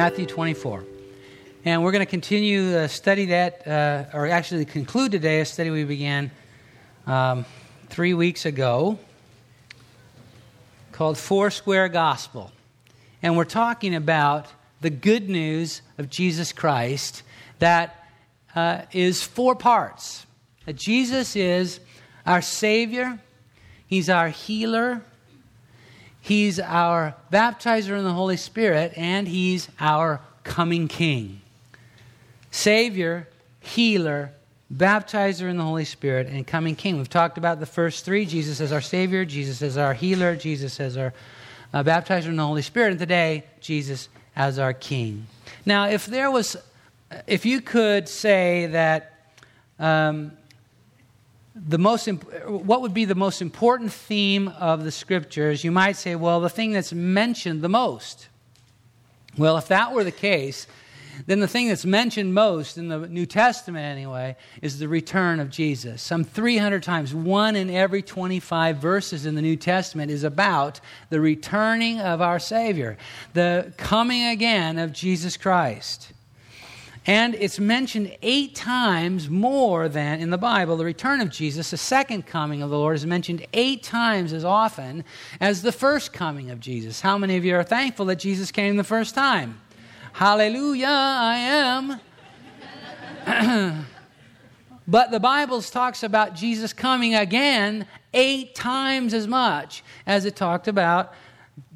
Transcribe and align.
Matthew 0.00 0.24
24. 0.24 0.82
And 1.66 1.84
we're 1.84 1.92
going 1.92 2.00
to 2.00 2.10
continue 2.10 2.72
to 2.72 2.88
study 2.88 3.26
that, 3.26 3.68
uh, 3.68 4.16
or 4.16 4.28
actually 4.28 4.64
conclude 4.64 5.12
today 5.12 5.42
a 5.42 5.44
study 5.44 5.68
we 5.68 5.84
began 5.84 6.30
um, 7.06 7.44
three 7.90 8.14
weeks 8.14 8.46
ago 8.46 8.98
called 10.90 11.18
Foursquare 11.18 11.90
Gospel. 11.90 12.50
And 13.22 13.36
we're 13.36 13.44
talking 13.44 13.94
about 13.94 14.46
the 14.80 14.88
good 14.88 15.28
news 15.28 15.82
of 15.98 16.08
Jesus 16.08 16.50
Christ 16.50 17.22
that 17.58 18.08
uh, 18.54 18.84
is 18.92 19.22
four 19.22 19.54
parts. 19.54 20.24
That 20.64 20.76
Jesus 20.76 21.36
is 21.36 21.78
our 22.24 22.40
Savior, 22.40 23.20
He's 23.86 24.08
our 24.08 24.30
healer, 24.30 25.02
He's 26.30 26.60
our 26.60 27.16
baptizer 27.32 27.98
in 27.98 28.04
the 28.04 28.12
Holy 28.12 28.36
Spirit, 28.36 28.92
and 28.94 29.26
He's 29.26 29.68
our 29.80 30.20
coming 30.44 30.86
King. 30.86 31.40
Savior, 32.52 33.26
healer, 33.58 34.30
baptizer 34.72 35.50
in 35.50 35.56
the 35.56 35.64
Holy 35.64 35.84
Spirit, 35.84 36.28
and 36.28 36.46
coming 36.46 36.76
King. 36.76 36.98
We've 36.98 37.10
talked 37.10 37.36
about 37.36 37.58
the 37.58 37.66
first 37.66 38.04
three 38.04 38.26
Jesus 38.26 38.60
as 38.60 38.70
our 38.70 38.80
Savior, 38.80 39.24
Jesus 39.24 39.60
as 39.60 39.76
our 39.76 39.92
healer, 39.92 40.36
Jesus 40.36 40.78
as 40.78 40.96
our 40.96 41.12
uh, 41.74 41.82
baptizer 41.82 42.26
in 42.26 42.36
the 42.36 42.46
Holy 42.46 42.62
Spirit, 42.62 42.92
and 42.92 43.00
today, 43.00 43.42
Jesus 43.60 44.08
as 44.36 44.60
our 44.60 44.72
King. 44.72 45.26
Now, 45.66 45.88
if 45.88 46.06
there 46.06 46.30
was, 46.30 46.56
if 47.26 47.44
you 47.44 47.60
could 47.60 48.08
say 48.08 48.66
that 48.66 49.32
um, 49.80 50.30
the 51.68 51.78
most 51.78 52.08
imp- 52.08 52.48
what 52.48 52.80
would 52.82 52.94
be 52.94 53.04
the 53.04 53.14
most 53.14 53.42
important 53.42 53.92
theme 53.92 54.48
of 54.48 54.84
the 54.84 54.90
scriptures 54.90 55.64
you 55.64 55.70
might 55.70 55.96
say 55.96 56.14
well 56.14 56.40
the 56.40 56.48
thing 56.48 56.72
that's 56.72 56.92
mentioned 56.92 57.62
the 57.62 57.68
most. 57.68 58.28
Well 59.36 59.56
if 59.58 59.68
that 59.68 59.92
were 59.92 60.04
the 60.04 60.12
case 60.12 60.66
then 61.26 61.40
the 61.40 61.48
thing 61.48 61.68
that's 61.68 61.84
mentioned 61.84 62.32
most 62.32 62.78
in 62.78 62.88
the 62.88 63.06
new 63.06 63.26
testament 63.26 63.84
anyway 63.84 64.36
is 64.62 64.78
the 64.78 64.88
return 64.88 65.38
of 65.38 65.50
jesus. 65.50 66.00
Some 66.02 66.24
300 66.24 66.82
times 66.82 67.14
one 67.14 67.56
in 67.56 67.68
every 67.68 68.00
25 68.00 68.78
verses 68.78 69.26
in 69.26 69.34
the 69.34 69.42
new 69.42 69.56
testament 69.56 70.10
is 70.10 70.24
about 70.24 70.80
the 71.10 71.20
returning 71.20 72.00
of 72.00 72.20
our 72.20 72.38
savior 72.38 72.96
the 73.34 73.72
coming 73.76 74.24
again 74.24 74.78
of 74.78 74.92
jesus 74.92 75.36
christ 75.36 76.12
and 77.06 77.34
it's 77.34 77.58
mentioned 77.58 78.16
eight 78.20 78.54
times 78.54 79.30
more 79.30 79.88
than 79.88 80.20
in 80.20 80.30
the 80.30 80.38
Bible. 80.38 80.76
The 80.76 80.84
return 80.84 81.20
of 81.20 81.30
Jesus, 81.30 81.70
the 81.70 81.78
second 81.78 82.26
coming 82.26 82.62
of 82.62 82.68
the 82.68 82.78
Lord, 82.78 82.96
is 82.96 83.06
mentioned 83.06 83.46
eight 83.54 83.82
times 83.82 84.32
as 84.34 84.44
often 84.44 85.04
as 85.40 85.62
the 85.62 85.72
first 85.72 86.12
coming 86.12 86.50
of 86.50 86.60
Jesus. 86.60 87.00
How 87.00 87.16
many 87.16 87.36
of 87.36 87.44
you 87.44 87.56
are 87.56 87.64
thankful 87.64 88.04
that 88.06 88.16
Jesus 88.16 88.50
came 88.52 88.76
the 88.76 88.84
first 88.84 89.14
time? 89.14 89.60
Hallelujah, 90.12 90.86
I 90.88 92.00
am. 93.26 93.86
but 94.88 95.10
the 95.10 95.20
Bible 95.20 95.62
talks 95.62 96.02
about 96.02 96.34
Jesus 96.34 96.74
coming 96.74 97.14
again 97.14 97.86
eight 98.12 98.54
times 98.54 99.14
as 99.14 99.26
much 99.26 99.82
as 100.06 100.26
it 100.26 100.36
talked 100.36 100.68
about 100.68 101.14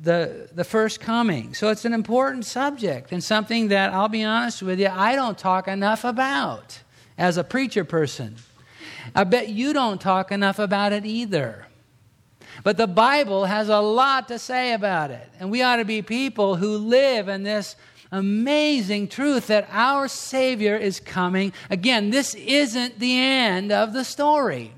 the, 0.01 0.49
the 0.53 0.65
first 0.65 1.01
coming. 1.01 1.55
So 1.55 1.71
it's 1.71 1.85
an 1.85 1.93
important 1.93 2.45
subject 2.45 3.13
and 3.13 3.23
something 3.23 3.69
that 3.69 3.93
I'll 3.93 4.09
be 4.09 4.25
honest 4.25 4.63
with 4.63 4.79
you, 4.79 4.89
I 4.89 5.15
don't 5.15 5.39
talk 5.39 5.69
enough 5.69 6.05
about 6.05 6.81
as 7.17 7.37
a 7.37 7.45
preacher 7.45 7.85
person. 7.85 8.37
I 9.15 9.25
bet 9.25 9.49
you 9.49 9.73
don't 9.73 10.01
talk 10.01 10.33
enough 10.33 10.59
about 10.59 10.93
it 10.93 11.05
either. 11.05 11.67
But 12.63 12.77
the 12.77 12.87
Bible 12.87 13.47
has 13.47 13.69
a 13.69 13.81
lot 13.81 14.29
to 14.29 14.39
say 14.39 14.73
about 14.73 15.11
it. 15.11 15.29
And 15.41 15.51
we 15.51 15.63
ought 15.63 15.77
to 15.77 15.85
be 15.85 16.03
people 16.03 16.57
who 16.57 16.79
live 16.79 17.29
in 17.29 17.43
this 17.43 17.77
amazing 18.13 19.09
truth 19.09 19.49
that 19.49 19.69
our 19.71 20.07
Savior 20.07 20.77
is 20.77 21.01
coming. 21.01 21.53
Again, 21.69 22.11
this 22.11 22.35
isn't 22.35 22.99
the 22.99 23.19
end 23.19 23.73
of 23.73 23.93
the 23.93 24.05
story. 24.05 24.73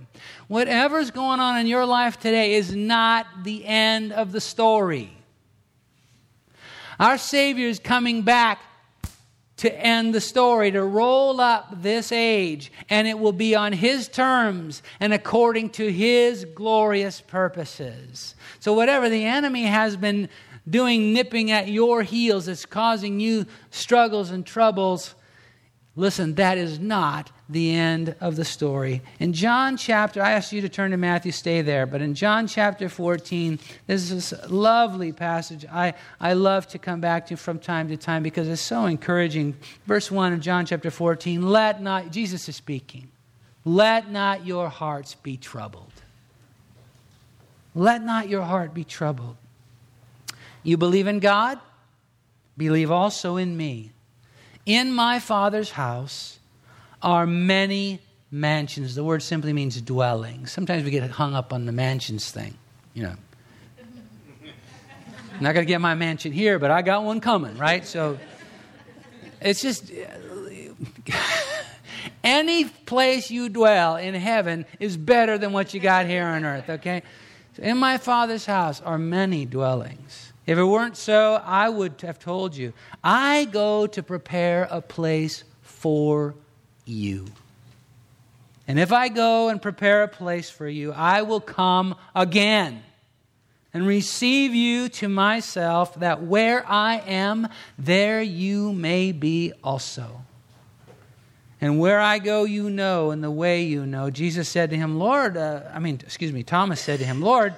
Whatever's 0.49 1.11
going 1.11 1.41
on 1.41 1.59
in 1.59 1.67
your 1.67 1.85
life 1.85 2.21
today 2.21 2.55
is 2.55 2.75
not 2.75 3.27
the 3.43 3.65
end 3.65 4.13
of 4.13 4.33
the 4.33 4.41
story. 4.41 5.13
Our 7.01 7.19
Savior 7.19 7.69
is 7.69 7.79
coming 7.79 8.23
back 8.23 8.61
to 9.59 9.75
end 9.75 10.15
the 10.15 10.21
story, 10.21 10.71
to 10.71 10.83
roll 10.83 11.41
up 11.41 11.83
this 11.83 12.13
age, 12.13 12.71
and 12.91 13.09
it 13.09 13.19
will 13.19 13.33
be 13.33 13.55
on 13.55 13.73
His 13.73 14.07
terms 14.07 14.83
and 15.01 15.13
according 15.13 15.71
to 15.71 15.91
His 15.91 16.45
glorious 16.45 17.21
purposes. 17.21 18.35
So, 18.61 18.73
whatever 18.73 19.09
the 19.09 19.25
enemy 19.25 19.65
has 19.65 19.97
been 19.97 20.29
doing, 20.69 21.13
nipping 21.13 21.51
at 21.51 21.69
your 21.69 22.03
heels, 22.03 22.47
that's 22.47 22.67
causing 22.67 23.19
you 23.19 23.47
struggles 23.71 24.31
and 24.31 24.45
troubles, 24.45 25.15
listen, 25.97 26.35
that 26.35 26.59
is 26.59 26.79
not 26.79 27.31
the 27.49 27.75
end 27.75 28.15
of 28.21 28.37
the 28.37 28.45
story. 28.45 29.03
In 29.19 29.33
John 29.33 29.77
chapter, 29.77 30.23
I 30.23 30.33
asked 30.33 30.53
you 30.53 30.61
to 30.61 30.69
turn 30.69 30.91
to 30.91 30.97
Matthew, 30.97 31.33
stay 31.33 31.63
there, 31.63 31.87
but 31.87 32.03
in 32.03 32.15
John 32.15 32.47
chapter 32.47 32.89
14, 32.89 33.59
this 33.87 34.11
is 34.11 34.33
a 34.33 34.49
lovely 34.49 35.13
passage 35.13 35.65
I, 35.73 35.95
I 36.21 36.35
love 36.35 36.69
to 36.69 36.79
come 36.79 37.01
back 37.01 37.27
to 37.29 37.37
from 37.37 37.59
time 37.59 37.89
to 37.89 37.97
time 37.97 38.23
because 38.23 38.49
it's 38.49 38.61
so 38.61 38.85
encouraging. 38.85 39.57
Verse 39.87 40.11
1 40.11 40.35
of 40.35 40.41
John 40.41 40.67
chapter 40.67 40.91
14 40.91 41.43
let 41.43 41.81
not, 41.81 42.11
Jesus 42.11 42.49
is 42.49 42.57
speaking, 42.57 43.09
let 43.65 44.11
not 44.11 44.47
your 44.47 44.69
hearts 44.69 45.15
be 45.15 45.37
troubled. 45.37 45.93
Let 47.75 48.03
not 48.03 48.29
your 48.29 48.43
heart 48.43 48.73
be 48.73 48.85
troubled. 48.85 49.37
You 50.63 50.77
believe 50.77 51.07
in 51.07 51.21
God? 51.21 51.61
Believe 52.57 52.91
also 52.91 53.37
in 53.37 53.57
me. 53.57 53.93
In 54.67 54.93
my 54.93 55.21
Father's 55.21 55.71
house, 55.71 56.37
are 57.03 57.27
many 57.27 58.01
mansions. 58.31 58.95
The 58.95 59.05
word 59.05 59.23
simply 59.23 59.53
means 59.53 59.81
dwelling. 59.81 60.47
Sometimes 60.47 60.85
we 60.85 60.91
get 60.91 61.09
hung 61.11 61.35
up 61.35 61.53
on 61.53 61.67
the 61.67 61.73
mansions 61.73 62.31
thing, 62.31 62.55
you 62.95 63.05
know. 63.05 63.15
I'm 65.37 65.41
not 65.43 65.55
going 65.55 65.65
to 65.65 65.69
get 65.69 65.81
my 65.81 65.95
mansion 65.95 66.33
here, 66.33 66.59
but 66.59 66.71
I 66.71 66.83
got 66.83 67.05
one 67.05 67.21
coming, 67.21 67.57
right? 67.59 67.87
So 67.87 68.19
it's 69.41 69.63
just 69.63 69.93
any 72.25 72.65
place 72.65 73.31
you 73.31 73.49
dwell 73.49 73.97
in 73.97 74.15
heaven 74.15 74.67
is 74.81 74.97
better 74.97 75.39
than 75.39 75.53
what 75.53 75.75
you 75.75 75.81
got 75.81 76.07
here 76.07 76.25
on 76.25 76.45
earth, 76.45 76.69
okay? 76.69 77.03
So 77.57 77.63
in 77.63 77.79
my 77.79 77.99
Father's 77.99 78.47
house 78.47 78.81
are 78.81 78.99
many 78.99 79.47
dwellings. 79.47 80.26
If 80.47 80.59
it 80.59 80.65
weren't 80.65 80.97
so, 80.97 81.43
I 81.45 81.69
would 81.69 82.01
have 82.03 82.19
told 82.19 82.57
you. 82.57 82.73
I 83.03 83.47
go 83.47 83.87
to 83.89 84.03
prepare 84.03 84.69
a 84.71 84.81
place 84.81 85.43
for 85.63 86.35
you. 86.85 87.27
And 88.69 88.79
if 88.79 88.93
I 88.93 89.09
go 89.09 89.49
and 89.49 89.61
prepare 89.61 90.03
a 90.03 90.09
place 90.09 90.49
for 90.51 90.69
you, 90.69 90.93
I 90.93 91.23
will 91.23 91.41
come 91.41 91.97
again 92.15 92.83
and 93.75 93.87
receive 93.87 94.55
you 94.55 94.89
to 94.89 95.09
myself, 95.09 95.97
that 95.97 96.23
where 96.23 96.67
I 96.67 96.97
am, 97.07 97.49
there 97.79 98.23
you 98.23 98.73
may 98.73 99.13
be 99.13 99.53
also. 99.63 100.23
And 101.61 101.79
where 101.79 102.01
I 102.01 102.19
go, 102.19 102.45
you 102.45 102.71
know, 102.71 103.11
and 103.11 103.23
the 103.23 103.31
way 103.31 103.63
you 103.63 103.85
know. 103.85 104.09
Jesus 104.09 104.49
said 104.49 104.71
to 104.71 104.77
him, 104.77 104.99
Lord, 104.99 105.37
uh, 105.37 105.63
I 105.75 105.79
mean, 105.79 106.01
excuse 106.03 106.33
me, 106.33 106.43
Thomas 106.43 106.81
said 106.81 107.01
to 107.01 107.05
him, 107.05 107.21
Lord, 107.21 107.55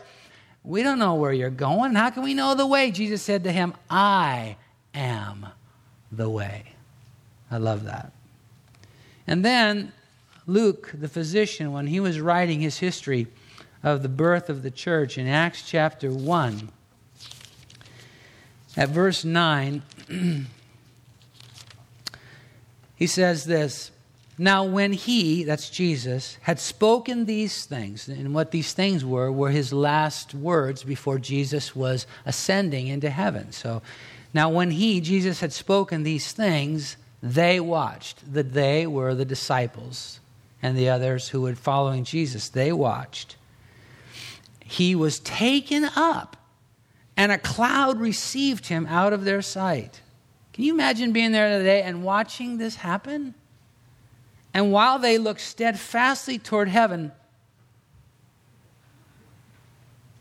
we 0.68 0.82
don't 0.82 0.98
know 0.98 1.14
where 1.14 1.32
you're 1.32 1.48
going. 1.48 1.94
How 1.94 2.10
can 2.10 2.22
we 2.22 2.34
know 2.34 2.54
the 2.54 2.66
way? 2.66 2.90
Jesus 2.90 3.22
said 3.22 3.44
to 3.44 3.52
him, 3.52 3.72
I 3.88 4.58
am 4.92 5.46
the 6.12 6.28
way. 6.28 6.74
I 7.50 7.56
love 7.56 7.84
that. 7.84 8.12
And 9.26 9.42
then 9.42 9.92
Luke, 10.46 10.92
the 10.92 11.08
physician, 11.08 11.72
when 11.72 11.86
he 11.86 12.00
was 12.00 12.20
writing 12.20 12.60
his 12.60 12.80
history 12.80 13.28
of 13.82 14.02
the 14.02 14.10
birth 14.10 14.50
of 14.50 14.62
the 14.62 14.70
church 14.70 15.16
in 15.16 15.26
Acts 15.26 15.62
chapter 15.66 16.10
1, 16.10 16.68
at 18.76 18.90
verse 18.90 19.24
9, 19.24 19.82
he 22.94 23.06
says 23.06 23.46
this 23.46 23.90
Now, 24.40 24.62
when 24.62 24.92
he, 24.92 25.42
that's 25.42 25.68
Jesus, 25.68 26.38
had 26.42 26.60
spoken 26.60 27.24
these 27.24 27.64
things, 27.64 28.08
and 28.08 28.32
what 28.32 28.52
these 28.52 28.72
things 28.72 29.04
were, 29.04 29.32
were 29.32 29.50
his 29.50 29.72
last 29.72 30.32
words 30.32 30.84
before 30.84 31.18
Jesus 31.18 31.74
was 31.74 32.06
ascending 32.24 32.86
into 32.86 33.10
heaven. 33.10 33.50
So, 33.50 33.82
now 34.32 34.48
when 34.48 34.70
he, 34.70 35.00
Jesus, 35.00 35.40
had 35.40 35.52
spoken 35.52 36.04
these 36.04 36.30
things, 36.30 36.96
they 37.20 37.58
watched. 37.58 38.32
The 38.32 38.44
they 38.44 38.86
were 38.86 39.14
the 39.14 39.24
disciples 39.24 40.20
and 40.62 40.76
the 40.76 40.88
others 40.88 41.28
who 41.28 41.42
were 41.42 41.54
following 41.54 42.04
Jesus. 42.04 42.48
They 42.48 42.72
watched. 42.72 43.36
He 44.64 44.94
was 44.94 45.18
taken 45.20 45.84
up, 45.96 46.36
and 47.16 47.32
a 47.32 47.38
cloud 47.38 47.98
received 47.98 48.66
him 48.66 48.86
out 48.86 49.12
of 49.12 49.24
their 49.24 49.42
sight. 49.42 50.00
Can 50.52 50.64
you 50.64 50.74
imagine 50.74 51.12
being 51.12 51.32
there 51.32 51.58
today 51.58 51.82
and 51.82 52.04
watching 52.04 52.58
this 52.58 52.76
happen? 52.76 53.34
And 54.58 54.72
while 54.72 54.98
they 54.98 55.18
looked 55.18 55.40
steadfastly 55.40 56.36
toward 56.36 56.66
heaven, 56.66 57.12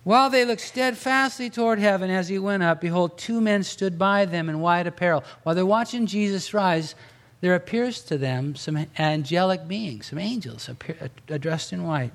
While 0.03 0.29
they 0.29 0.45
looked 0.45 0.61
steadfastly 0.61 1.49
toward 1.49 1.79
heaven 1.79 2.11
as 2.11 2.29
he 2.29 2.37
went 2.37 2.61
up, 2.61 2.79
behold, 2.79 3.17
two 3.17 3.41
men 3.41 3.63
stood 3.63 3.97
by 3.97 4.25
them 4.25 4.47
in 4.47 4.61
white 4.61 4.85
apparel. 4.85 5.23
While 5.41 5.55
they're 5.55 5.65
watching 5.65 6.05
Jesus 6.05 6.53
rise, 6.53 6.93
there 7.41 7.55
appears 7.55 8.01
to 8.03 8.17
them 8.17 8.55
some 8.55 8.85
angelic 8.97 9.67
beings, 9.67 10.05
some 10.05 10.19
angels 10.19 10.69
appear, 10.69 11.09
uh, 11.29 11.37
dressed 11.39 11.73
in 11.73 11.83
white. 11.83 12.13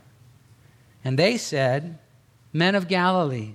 And 1.05 1.19
they 1.19 1.37
said, 1.37 1.99
Men 2.53 2.77
of 2.77 2.89
Galilee, 2.89 3.55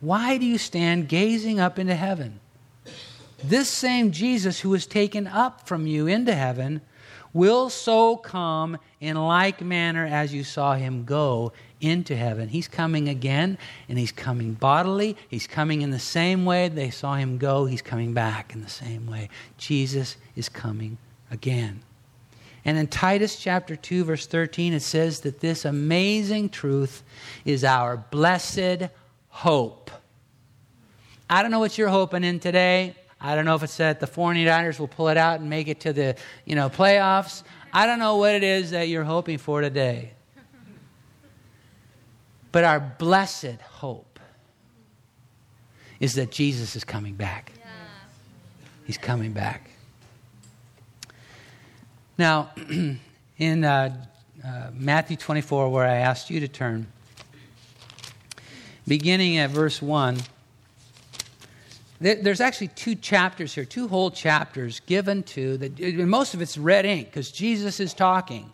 why 0.00 0.36
do 0.36 0.44
you 0.46 0.58
stand 0.58 1.08
gazing 1.08 1.58
up 1.58 1.76
into 1.76 1.96
heaven? 1.96 2.38
This 3.42 3.70
same 3.70 4.12
Jesus 4.12 4.60
who 4.60 4.70
was 4.70 4.86
taken 4.86 5.26
up 5.26 5.66
from 5.66 5.88
you 5.88 6.06
into 6.06 6.34
heaven 6.34 6.82
will 7.36 7.68
so 7.68 8.16
come 8.16 8.78
in 9.00 9.16
like 9.16 9.60
manner 9.60 10.06
as 10.06 10.32
you 10.32 10.42
saw 10.42 10.74
him 10.74 11.04
go 11.04 11.52
into 11.80 12.16
heaven. 12.16 12.48
He's 12.48 12.66
coming 12.66 13.08
again, 13.08 13.58
and 13.88 13.98
he's 13.98 14.10
coming 14.10 14.54
bodily. 14.54 15.16
He's 15.28 15.46
coming 15.46 15.82
in 15.82 15.90
the 15.90 15.98
same 15.98 16.46
way 16.46 16.68
they 16.68 16.90
saw 16.90 17.14
him 17.14 17.36
go. 17.36 17.66
He's 17.66 17.82
coming 17.82 18.14
back 18.14 18.54
in 18.54 18.62
the 18.62 18.70
same 18.70 19.06
way. 19.06 19.28
Jesus 19.58 20.16
is 20.34 20.48
coming 20.48 20.96
again. 21.30 21.82
And 22.64 22.78
in 22.78 22.88
Titus 22.88 23.38
chapter 23.38 23.76
2, 23.76 24.04
verse 24.04 24.26
13, 24.26 24.72
it 24.72 24.80
says 24.80 25.20
that 25.20 25.40
this 25.40 25.64
amazing 25.64 26.48
truth 26.48 27.04
is 27.44 27.62
our 27.62 27.96
blessed 27.96 28.88
hope. 29.28 29.90
I 31.28 31.42
don't 31.42 31.50
know 31.50 31.60
what 31.60 31.76
you're 31.76 31.88
hoping 31.88 32.24
in 32.24 32.40
today. 32.40 32.96
I 33.26 33.34
don't 33.34 33.44
know 33.44 33.56
if 33.56 33.64
it's 33.64 33.76
that 33.78 33.98
the 33.98 34.06
49ers 34.06 34.78
will 34.78 34.86
pull 34.86 35.08
it 35.08 35.16
out 35.16 35.40
and 35.40 35.50
make 35.50 35.66
it 35.66 35.80
to 35.80 35.92
the, 35.92 36.14
you 36.44 36.54
know, 36.54 36.70
playoffs. 36.70 37.42
I 37.72 37.84
don't 37.84 37.98
know 37.98 38.18
what 38.18 38.36
it 38.36 38.44
is 38.44 38.70
that 38.70 38.88
you're 38.88 39.02
hoping 39.02 39.38
for 39.38 39.60
today. 39.60 40.12
But 42.52 42.62
our 42.62 42.78
blessed 42.78 43.60
hope 43.62 44.20
is 45.98 46.14
that 46.14 46.30
Jesus 46.30 46.76
is 46.76 46.84
coming 46.84 47.14
back. 47.14 47.50
Yeah. 47.58 47.64
He's 48.84 48.96
coming 48.96 49.32
back. 49.32 49.70
Now, 52.16 52.52
in 53.38 53.64
uh, 53.64 54.06
uh, 54.44 54.70
Matthew 54.72 55.16
24, 55.16 55.68
where 55.68 55.84
I 55.84 55.96
asked 55.96 56.30
you 56.30 56.38
to 56.38 56.48
turn, 56.48 56.86
beginning 58.86 59.38
at 59.38 59.50
verse 59.50 59.82
1, 59.82 60.16
there's 62.00 62.40
actually 62.40 62.68
two 62.68 62.94
chapters 62.94 63.54
here, 63.54 63.64
two 63.64 63.88
whole 63.88 64.10
chapters 64.10 64.80
given 64.80 65.22
to 65.24 65.56
that. 65.58 65.78
Most 65.80 66.34
of 66.34 66.42
it's 66.42 66.58
red 66.58 66.84
ink 66.84 67.08
because 67.08 67.30
Jesus 67.30 67.80
is 67.80 67.94
talking, 67.94 68.52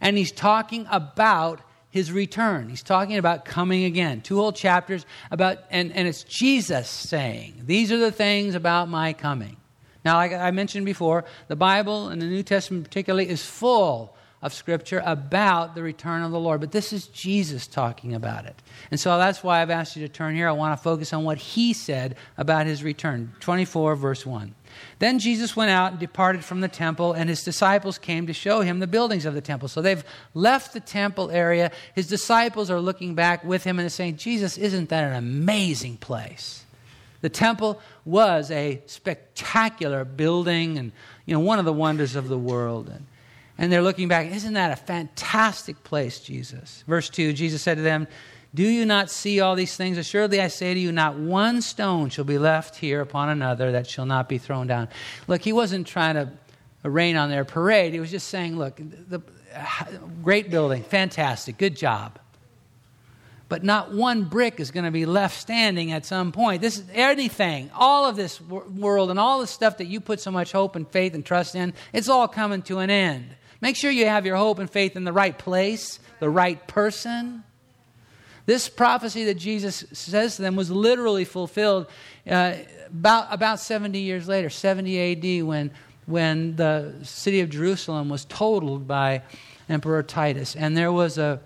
and 0.00 0.16
he's 0.16 0.32
talking 0.32 0.86
about 0.90 1.60
his 1.94 2.10
return. 2.10 2.68
He's 2.68 2.82
talking 2.82 3.18
about 3.18 3.44
coming 3.44 3.84
again. 3.84 4.20
Two 4.20 4.36
whole 4.36 4.52
chapters 4.52 5.06
about, 5.30 5.58
and, 5.70 5.92
and 5.92 6.08
it's 6.08 6.24
Jesus 6.24 6.88
saying, 6.88 7.62
These 7.66 7.92
are 7.92 7.98
the 7.98 8.10
things 8.10 8.56
about 8.56 8.88
my 8.88 9.12
coming. 9.12 9.56
Now, 10.04 10.16
like 10.16 10.32
I 10.32 10.50
mentioned 10.50 10.84
before, 10.84 11.24
the 11.48 11.56
Bible 11.56 12.08
and 12.08 12.20
the 12.20 12.26
New 12.26 12.42
Testament 12.42 12.84
particularly 12.84 13.28
is 13.28 13.44
full 13.44 14.14
of 14.44 14.52
Scripture 14.52 15.02
about 15.06 15.74
the 15.74 15.82
return 15.82 16.22
of 16.22 16.30
the 16.30 16.38
Lord. 16.38 16.60
But 16.60 16.70
this 16.70 16.92
is 16.92 17.06
Jesus 17.06 17.66
talking 17.66 18.14
about 18.14 18.44
it. 18.44 18.54
And 18.90 19.00
so 19.00 19.16
that's 19.16 19.42
why 19.42 19.62
I've 19.62 19.70
asked 19.70 19.96
you 19.96 20.06
to 20.06 20.12
turn 20.12 20.34
here. 20.34 20.46
I 20.46 20.52
want 20.52 20.78
to 20.78 20.82
focus 20.82 21.14
on 21.14 21.24
what 21.24 21.38
he 21.38 21.72
said 21.72 22.16
about 22.36 22.66
his 22.66 22.84
return. 22.84 23.32
24, 23.40 23.96
verse 23.96 24.26
1. 24.26 24.54
Then 24.98 25.18
Jesus 25.18 25.56
went 25.56 25.70
out 25.70 25.92
and 25.92 25.98
departed 25.98 26.44
from 26.44 26.60
the 26.60 26.68
temple, 26.68 27.14
and 27.14 27.30
his 27.30 27.42
disciples 27.42 27.96
came 27.96 28.26
to 28.26 28.34
show 28.34 28.60
him 28.60 28.80
the 28.80 28.86
buildings 28.86 29.24
of 29.24 29.32
the 29.32 29.40
temple. 29.40 29.68
So 29.68 29.80
they've 29.80 30.04
left 30.34 30.74
the 30.74 30.80
temple 30.80 31.30
area. 31.30 31.72
His 31.94 32.06
disciples 32.06 32.70
are 32.70 32.80
looking 32.80 33.14
back 33.14 33.44
with 33.44 33.64
him 33.64 33.78
and 33.78 33.90
saying, 33.90 34.18
Jesus, 34.18 34.58
isn't 34.58 34.90
that 34.90 35.04
an 35.04 35.14
amazing 35.14 35.96
place? 35.96 36.66
The 37.22 37.30
temple 37.30 37.80
was 38.04 38.50
a 38.50 38.82
spectacular 38.84 40.04
building 40.04 40.76
and 40.76 40.92
you 41.24 41.32
know 41.32 41.40
one 41.40 41.58
of 41.58 41.64
the 41.64 41.72
wonders 41.72 42.16
of 42.16 42.28
the 42.28 42.36
world. 42.36 42.90
And 42.90 43.06
and 43.56 43.72
they're 43.72 43.82
looking 43.82 44.08
back, 44.08 44.30
isn't 44.32 44.54
that 44.54 44.72
a 44.72 44.76
fantastic 44.76 45.84
place, 45.84 46.20
Jesus? 46.20 46.82
Verse 46.86 47.08
2 47.08 47.32
Jesus 47.32 47.62
said 47.62 47.76
to 47.76 47.82
them, 47.82 48.08
Do 48.54 48.64
you 48.64 48.84
not 48.84 49.10
see 49.10 49.40
all 49.40 49.54
these 49.54 49.76
things? 49.76 49.98
Assuredly, 49.98 50.40
I 50.40 50.48
say 50.48 50.74
to 50.74 50.80
you, 50.80 50.92
not 50.92 51.16
one 51.16 51.62
stone 51.62 52.10
shall 52.10 52.24
be 52.24 52.38
left 52.38 52.76
here 52.76 53.00
upon 53.00 53.28
another 53.28 53.72
that 53.72 53.86
shall 53.86 54.06
not 54.06 54.28
be 54.28 54.38
thrown 54.38 54.66
down. 54.66 54.88
Look, 55.28 55.42
he 55.42 55.52
wasn't 55.52 55.86
trying 55.86 56.14
to 56.14 56.30
rain 56.88 57.16
on 57.16 57.30
their 57.30 57.44
parade. 57.44 57.92
He 57.92 58.00
was 58.00 58.10
just 58.10 58.28
saying, 58.28 58.58
Look, 58.58 58.76
the, 58.76 59.22
great 60.22 60.50
building, 60.50 60.82
fantastic, 60.82 61.58
good 61.58 61.76
job. 61.76 62.18
But 63.48 63.62
not 63.62 63.92
one 63.92 64.24
brick 64.24 64.58
is 64.58 64.70
going 64.70 64.84
to 64.84 64.90
be 64.90 65.06
left 65.06 65.38
standing 65.38 65.92
at 65.92 66.06
some 66.06 66.32
point. 66.32 66.62
This 66.62 66.78
is 66.78 66.84
anything, 66.92 67.70
all 67.74 68.06
of 68.06 68.16
this 68.16 68.40
world 68.40 69.10
and 69.10 69.18
all 69.18 69.40
the 69.40 69.46
stuff 69.46 69.78
that 69.78 69.86
you 69.86 70.00
put 70.00 70.20
so 70.20 70.30
much 70.30 70.50
hope 70.50 70.76
and 70.76 70.88
faith 70.88 71.14
and 71.14 71.24
trust 71.24 71.54
in, 71.54 71.74
it's 71.92 72.08
all 72.08 72.26
coming 72.26 72.62
to 72.62 72.78
an 72.78 72.90
end. 72.90 73.36
Make 73.64 73.76
sure 73.76 73.90
you 73.90 74.04
have 74.04 74.26
your 74.26 74.36
hope 74.36 74.58
and 74.58 74.68
faith 74.68 74.94
in 74.94 75.04
the 75.04 75.12
right 75.14 75.38
place, 75.38 75.98
the 76.20 76.28
right 76.28 76.68
person. 76.68 77.44
This 78.44 78.68
prophecy 78.68 79.24
that 79.24 79.36
Jesus 79.36 79.86
says 79.90 80.36
to 80.36 80.42
them 80.42 80.54
was 80.54 80.70
literally 80.70 81.24
fulfilled 81.24 81.86
uh, 82.28 82.56
about, 82.88 83.28
about 83.30 83.58
70 83.58 83.98
years 83.98 84.28
later, 84.28 84.50
70 84.50 85.40
AD, 85.40 85.46
when, 85.46 85.70
when 86.04 86.56
the 86.56 86.92
city 87.04 87.40
of 87.40 87.48
Jerusalem 87.48 88.10
was 88.10 88.26
totaled 88.26 88.86
by 88.86 89.22
Emperor 89.66 90.02
Titus. 90.02 90.54
And 90.56 90.76
there 90.76 90.92
was 90.92 91.16
a, 91.16 91.40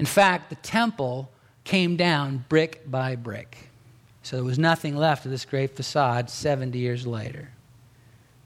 in 0.00 0.06
fact, 0.06 0.50
the 0.50 0.56
temple 0.56 1.30
came 1.62 1.94
down 1.94 2.44
brick 2.48 2.90
by 2.90 3.14
brick. 3.14 3.70
So 4.24 4.34
there 4.34 4.44
was 4.44 4.58
nothing 4.58 4.96
left 4.96 5.24
of 5.26 5.30
this 5.30 5.44
great 5.44 5.76
facade 5.76 6.28
70 6.28 6.76
years 6.76 7.06
later. 7.06 7.50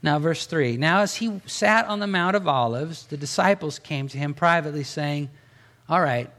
Now, 0.03 0.19
verse 0.19 0.45
3 0.45 0.75
Now, 0.75 0.99
as 0.99 1.15
he 1.15 1.41
sat 1.45 1.87
on 1.87 1.99
the 1.99 2.07
Mount 2.07 2.35
of 2.35 2.47
Olives, 2.47 3.07
the 3.07 3.17
disciples 3.17 3.79
came 3.79 4.09
to 4.09 4.17
him 4.17 4.33
privately, 4.33 4.83
saying, 4.83 5.29
All 5.87 6.01
right, 6.01 6.29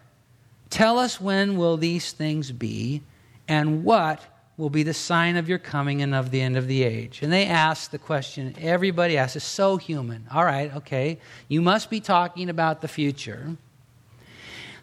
tell 0.69 0.99
us 0.99 1.21
when 1.21 1.57
will 1.57 1.79
these 1.79 2.13
things 2.13 2.53
be, 2.53 3.03
and 3.49 3.83
what 3.83 4.21
will 4.57 4.71
be 4.71 4.85
the 4.85 4.95
sign 4.95 5.37
of 5.37 5.49
your 5.49 5.59
coming 5.59 6.03
and 6.03 6.15
of 6.15 6.31
the 6.31 6.43
end 6.43 6.59
of 6.59 6.69
the 6.69 6.85
age? 6.85 7.23
And 7.23 7.33
they 7.33 7.47
asked 7.47 7.91
the 7.91 7.99
question 7.99 8.55
everybody 8.61 9.17
asks, 9.17 9.37
is 9.37 9.45
so 9.45 9.79
human. 9.79 10.27
All 10.31 10.45
right, 10.45 10.73
okay, 10.77 11.19
you 11.49 11.63
must 11.63 11.89
be 11.89 12.01
talking 12.01 12.51
about 12.51 12.83
the 12.83 12.89
future. 12.89 13.57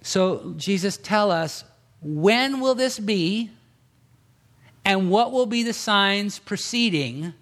So, 0.01 0.55
Jesus, 0.57 0.97
tell 0.97 1.29
us, 1.29 1.63
when 2.01 2.59
will 2.59 2.73
this 2.73 2.97
be, 2.97 3.51
and 4.83 5.11
what 5.11 5.31
will 5.31 5.45
be 5.45 5.61
the 5.61 5.73
signs 5.73 6.39
preceding 6.39 7.35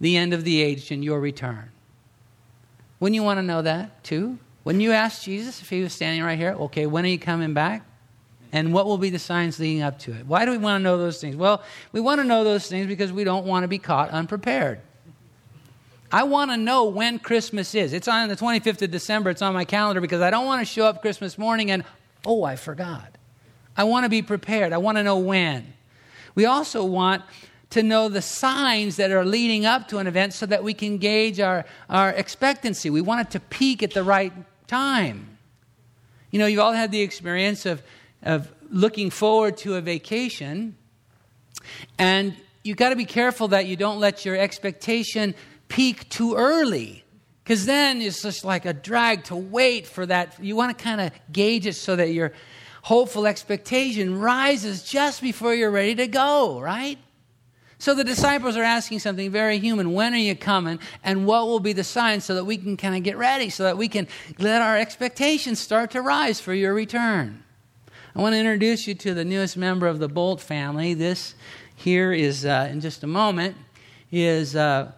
the 0.00 0.16
end 0.16 0.32
of 0.32 0.44
the 0.44 0.62
age 0.62 0.90
and 0.90 1.04
your 1.04 1.20
return. 1.20 1.70
Wouldn't 3.00 3.14
you 3.14 3.22
want 3.22 3.38
to 3.38 3.42
know 3.42 3.62
that 3.62 4.02
too? 4.04 4.38
Wouldn't 4.64 4.82
you 4.82 4.92
ask 4.92 5.22
Jesus 5.22 5.62
if 5.62 5.70
he 5.70 5.82
was 5.82 5.92
standing 5.92 6.22
right 6.22 6.38
here? 6.38 6.52
Okay, 6.52 6.86
when 6.86 7.04
are 7.04 7.08
you 7.08 7.18
coming 7.18 7.54
back? 7.54 7.84
And 8.52 8.72
what 8.72 8.86
will 8.86 8.98
be 8.98 9.10
the 9.10 9.18
signs 9.18 9.58
leading 9.58 9.82
up 9.82 9.98
to 10.00 10.12
it? 10.12 10.26
Why 10.26 10.44
do 10.44 10.50
we 10.50 10.58
want 10.58 10.80
to 10.80 10.82
know 10.82 10.96
those 10.96 11.20
things? 11.20 11.36
Well, 11.36 11.62
we 11.92 12.00
want 12.00 12.20
to 12.20 12.24
know 12.24 12.44
those 12.44 12.66
things 12.66 12.86
because 12.86 13.12
we 13.12 13.24
don't 13.24 13.46
want 13.46 13.64
to 13.64 13.68
be 13.68 13.78
caught 13.78 14.10
unprepared. 14.10 14.80
I 16.10 16.22
want 16.22 16.50
to 16.50 16.56
know 16.56 16.84
when 16.84 17.18
Christmas 17.18 17.74
is. 17.74 17.92
It's 17.92 18.08
on 18.08 18.28
the 18.28 18.36
25th 18.36 18.80
of 18.80 18.90
December. 18.90 19.30
It's 19.30 19.42
on 19.42 19.52
my 19.52 19.66
calendar 19.66 20.00
because 20.00 20.22
I 20.22 20.30
don't 20.30 20.46
want 20.46 20.66
to 20.66 20.72
show 20.72 20.86
up 20.86 21.02
Christmas 21.02 21.36
morning 21.36 21.70
and, 21.70 21.84
oh, 22.24 22.44
I 22.44 22.56
forgot. 22.56 23.16
I 23.76 23.84
want 23.84 24.04
to 24.04 24.08
be 24.08 24.22
prepared. 24.22 24.72
I 24.72 24.78
want 24.78 24.96
to 24.96 25.02
know 25.02 25.18
when. 25.18 25.74
We 26.34 26.46
also 26.46 26.84
want 26.84 27.22
to 27.70 27.82
know 27.82 28.08
the 28.08 28.22
signs 28.22 28.96
that 28.96 29.10
are 29.10 29.24
leading 29.24 29.66
up 29.66 29.88
to 29.88 29.98
an 29.98 30.06
event 30.06 30.32
so 30.32 30.46
that 30.46 30.64
we 30.64 30.72
can 30.72 30.98
gauge 30.98 31.38
our, 31.38 31.64
our 31.90 32.10
expectancy. 32.10 32.88
We 32.88 33.00
want 33.00 33.28
it 33.28 33.30
to 33.32 33.40
peak 33.40 33.82
at 33.82 33.92
the 33.92 34.02
right 34.02 34.32
time. 34.66 35.38
You 36.30 36.38
know, 36.38 36.46
you've 36.46 36.60
all 36.60 36.72
had 36.72 36.90
the 36.90 37.00
experience 37.00 37.66
of, 37.66 37.82
of 38.22 38.52
looking 38.70 39.10
forward 39.10 39.56
to 39.58 39.76
a 39.76 39.80
vacation, 39.80 40.76
and 41.98 42.34
you've 42.62 42.76
got 42.76 42.90
to 42.90 42.96
be 42.96 43.04
careful 43.04 43.48
that 43.48 43.66
you 43.66 43.76
don't 43.76 44.00
let 44.00 44.24
your 44.24 44.36
expectation 44.36 45.34
peak 45.68 46.08
too 46.08 46.34
early. 46.34 47.04
Because 47.44 47.64
then 47.64 48.02
it's 48.02 48.20
just 48.22 48.44
like 48.44 48.66
a 48.66 48.74
drag 48.74 49.24
to 49.24 49.36
wait 49.36 49.86
for 49.86 50.04
that. 50.04 50.36
You 50.38 50.54
want 50.54 50.76
to 50.76 50.84
kind 50.84 51.00
of 51.00 51.12
gauge 51.32 51.66
it 51.66 51.76
so 51.76 51.96
that 51.96 52.12
your 52.12 52.32
hopeful 52.82 53.26
expectation 53.26 54.18
rises 54.18 54.82
just 54.82 55.22
before 55.22 55.54
you're 55.54 55.70
ready 55.70 55.94
to 55.94 56.06
go, 56.06 56.60
right? 56.60 56.98
So 57.80 57.94
the 57.94 58.02
disciples 58.04 58.56
are 58.56 58.62
asking 58.64 58.98
something 58.98 59.30
very 59.30 59.58
human. 59.58 59.92
When 59.92 60.12
are 60.12 60.16
you 60.16 60.34
coming? 60.34 60.80
And 61.04 61.26
what 61.26 61.46
will 61.46 61.60
be 61.60 61.72
the 61.72 61.84
sign 61.84 62.20
so 62.20 62.34
that 62.34 62.44
we 62.44 62.56
can 62.56 62.76
kind 62.76 62.96
of 62.96 63.04
get 63.04 63.16
ready, 63.16 63.50
so 63.50 63.62
that 63.62 63.78
we 63.78 63.88
can 63.88 64.08
let 64.38 64.62
our 64.62 64.76
expectations 64.76 65.60
start 65.60 65.92
to 65.92 66.02
rise 66.02 66.40
for 66.40 66.52
your 66.52 66.74
return? 66.74 67.44
I 68.16 68.20
want 68.20 68.34
to 68.34 68.38
introduce 68.38 68.88
you 68.88 68.94
to 68.96 69.14
the 69.14 69.24
newest 69.24 69.56
member 69.56 69.86
of 69.86 70.00
the 70.00 70.08
Boldt 70.08 70.40
family. 70.40 70.92
This 70.92 71.36
here 71.76 72.12
is, 72.12 72.44
uh, 72.44 72.68
in 72.68 72.80
just 72.80 73.04
a 73.04 73.06
moment, 73.06 73.56
is 74.10 74.56
uh, 74.56 74.90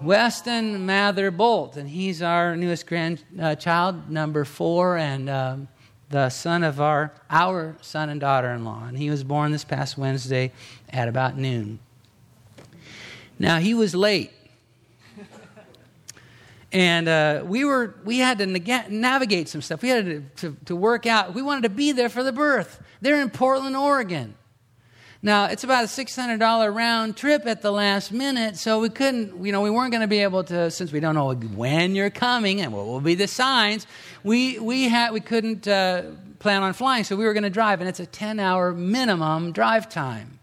Weston 0.00 0.86
Mather 0.86 1.30
Boldt, 1.30 1.76
and 1.76 1.86
he's 1.86 2.22
our 2.22 2.56
newest 2.56 2.86
grandchild, 2.86 3.96
uh, 3.96 4.00
number 4.08 4.46
four, 4.46 4.96
and 4.96 5.28
um, 5.28 5.68
the 6.08 6.30
son 6.30 6.64
of 6.64 6.80
our, 6.80 7.12
our 7.28 7.76
son 7.82 8.08
and 8.08 8.20
daughter 8.20 8.50
in 8.52 8.64
law. 8.64 8.84
And 8.86 8.96
he 8.96 9.10
was 9.10 9.22
born 9.22 9.52
this 9.52 9.64
past 9.64 9.98
Wednesday 9.98 10.50
at 10.88 11.08
about 11.08 11.36
noon. 11.36 11.78
Now, 13.38 13.58
he 13.58 13.74
was 13.74 13.94
late. 13.94 14.32
And 16.72 17.06
uh, 17.06 17.42
we 17.44 17.66
were 17.66 17.94
we 18.02 18.18
had 18.18 18.38
to 18.38 18.46
navigate 18.46 19.50
some 19.50 19.60
stuff. 19.60 19.82
We 19.82 19.90
had 19.90 20.06
to, 20.06 20.20
to, 20.36 20.56
to 20.64 20.76
work 20.76 21.04
out. 21.04 21.34
We 21.34 21.42
wanted 21.42 21.64
to 21.64 21.68
be 21.68 21.92
there 21.92 22.08
for 22.08 22.22
the 22.22 22.32
birth. 22.32 22.82
They're 23.02 23.20
in 23.20 23.28
Portland, 23.28 23.76
Oregon. 23.76 24.34
Now, 25.24 25.44
it's 25.44 25.62
about 25.62 25.84
a 25.84 25.86
$600 25.86 26.74
round 26.74 27.16
trip 27.16 27.46
at 27.46 27.62
the 27.62 27.70
last 27.70 28.10
minute, 28.10 28.56
so 28.56 28.80
we 28.80 28.88
couldn't, 28.88 29.44
you 29.44 29.52
know, 29.52 29.60
we 29.60 29.70
weren't 29.70 29.92
going 29.92 30.00
to 30.00 30.08
be 30.08 30.18
able 30.18 30.42
to, 30.44 30.68
since 30.68 30.90
we 30.90 30.98
don't 30.98 31.14
know 31.14 31.32
when 31.32 31.94
you're 31.94 32.10
coming 32.10 32.60
and 32.60 32.72
what 32.72 32.86
will 32.86 33.00
be 33.00 33.14
the 33.14 33.28
signs, 33.28 33.86
we, 34.24 34.58
we, 34.58 34.88
had, 34.88 35.12
we 35.12 35.20
couldn't 35.20 35.68
uh, 35.68 36.02
plan 36.40 36.64
on 36.64 36.72
flying, 36.72 37.04
so 37.04 37.14
we 37.14 37.24
were 37.24 37.34
going 37.34 37.44
to 37.44 37.50
drive, 37.50 37.80
and 37.80 37.88
it's 37.88 38.00
a 38.00 38.06
10 38.06 38.40
hour 38.40 38.72
minimum 38.72 39.52
drive 39.52 39.88
time. 39.88 40.40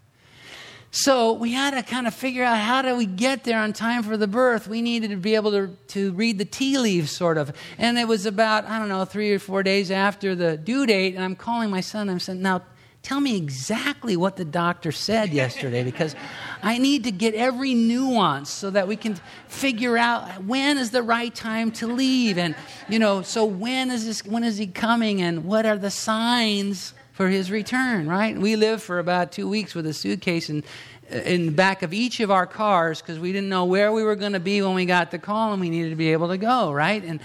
So 0.91 1.33
we 1.33 1.53
had 1.53 1.75
to 1.75 1.83
kind 1.83 2.07
of 2.07 2.15
figure 2.15 2.43
out 2.43 2.57
how 2.57 2.81
do 2.81 2.95
we 2.95 3.05
get 3.05 3.43
there 3.43 3.59
on 3.59 3.73
time 3.73 4.01
for 4.01 4.17
the 4.17 4.27
birth. 4.27 4.67
We 4.67 4.81
needed 4.81 5.11
to 5.11 5.17
be 5.17 5.35
able 5.35 5.51
to, 5.51 5.67
to 5.89 6.11
read 6.13 6.39
the 6.39 6.45
tea 6.45 6.79
leaves, 6.79 7.11
sort 7.11 7.37
of. 7.37 7.53
And 7.77 7.99
it 7.99 8.07
was 8.07 8.25
about, 8.25 8.65
I 8.65 8.79
don't 8.79 8.89
know, 8.89 9.05
three 9.05 9.31
or 9.31 9.39
four 9.39 9.61
days 9.61 9.91
after 9.91 10.33
the 10.33 10.57
due 10.57 10.87
date, 10.87 11.13
and 11.13 11.23
I'm 11.23 11.35
calling 11.35 11.69
my 11.69 11.81
son. 11.81 12.09
I'm 12.09 12.19
saying, 12.19 12.41
now, 12.41 12.63
Tell 13.01 13.21
me 13.21 13.37
exactly 13.37 14.17
what 14.17 14.35
the 14.35 14.45
doctor 14.45 14.91
said 14.91 15.29
yesterday 15.29 15.83
because 15.83 16.15
I 16.61 16.77
need 16.77 17.05
to 17.05 17.11
get 17.11 17.33
every 17.33 17.73
nuance 17.73 18.49
so 18.49 18.69
that 18.71 18.87
we 18.87 18.97
can 18.97 19.15
figure 19.47 19.97
out 19.97 20.43
when 20.43 20.77
is 20.77 20.91
the 20.91 21.01
right 21.01 21.33
time 21.33 21.71
to 21.73 21.87
leave 21.87 22.37
and 22.37 22.55
you 22.89 22.99
know 22.99 23.21
so 23.21 23.45
when 23.45 23.89
is 23.89 24.05
this 24.05 24.25
when 24.25 24.43
is 24.43 24.57
he 24.57 24.67
coming 24.67 25.21
and 25.21 25.45
what 25.45 25.65
are 25.65 25.77
the 25.77 25.89
signs 25.89 26.93
for 27.19 27.27
his 27.27 27.51
return 27.51 28.07
right 28.07 28.37
we 28.37 28.55
lived 28.55 28.81
for 28.81 28.97
about 28.97 29.29
2 29.33 29.45
weeks 29.45 29.75
with 29.75 29.85
a 29.85 29.93
suitcase 29.93 30.49
in 30.49 30.63
in 31.11 31.47
the 31.47 31.51
back 31.51 31.83
of 31.83 31.93
each 31.93 32.21
of 32.21 32.31
our 32.31 32.47
cars 32.47 33.01
because 33.01 33.19
we 33.19 33.33
didn't 33.33 33.49
know 33.49 33.65
where 33.65 33.91
we 33.91 34.03
were 34.03 34.15
going 34.15 34.31
to 34.31 34.39
be 34.39 34.61
when 34.61 34.73
we 34.73 34.85
got 34.85 35.11
the 35.11 35.19
call 35.19 35.51
and 35.51 35.59
we 35.59 35.69
needed 35.69 35.89
to 35.89 35.97
be 35.97 36.13
able 36.13 36.29
to 36.29 36.37
go 36.37 36.71
right 36.71 37.03
and 37.03 37.19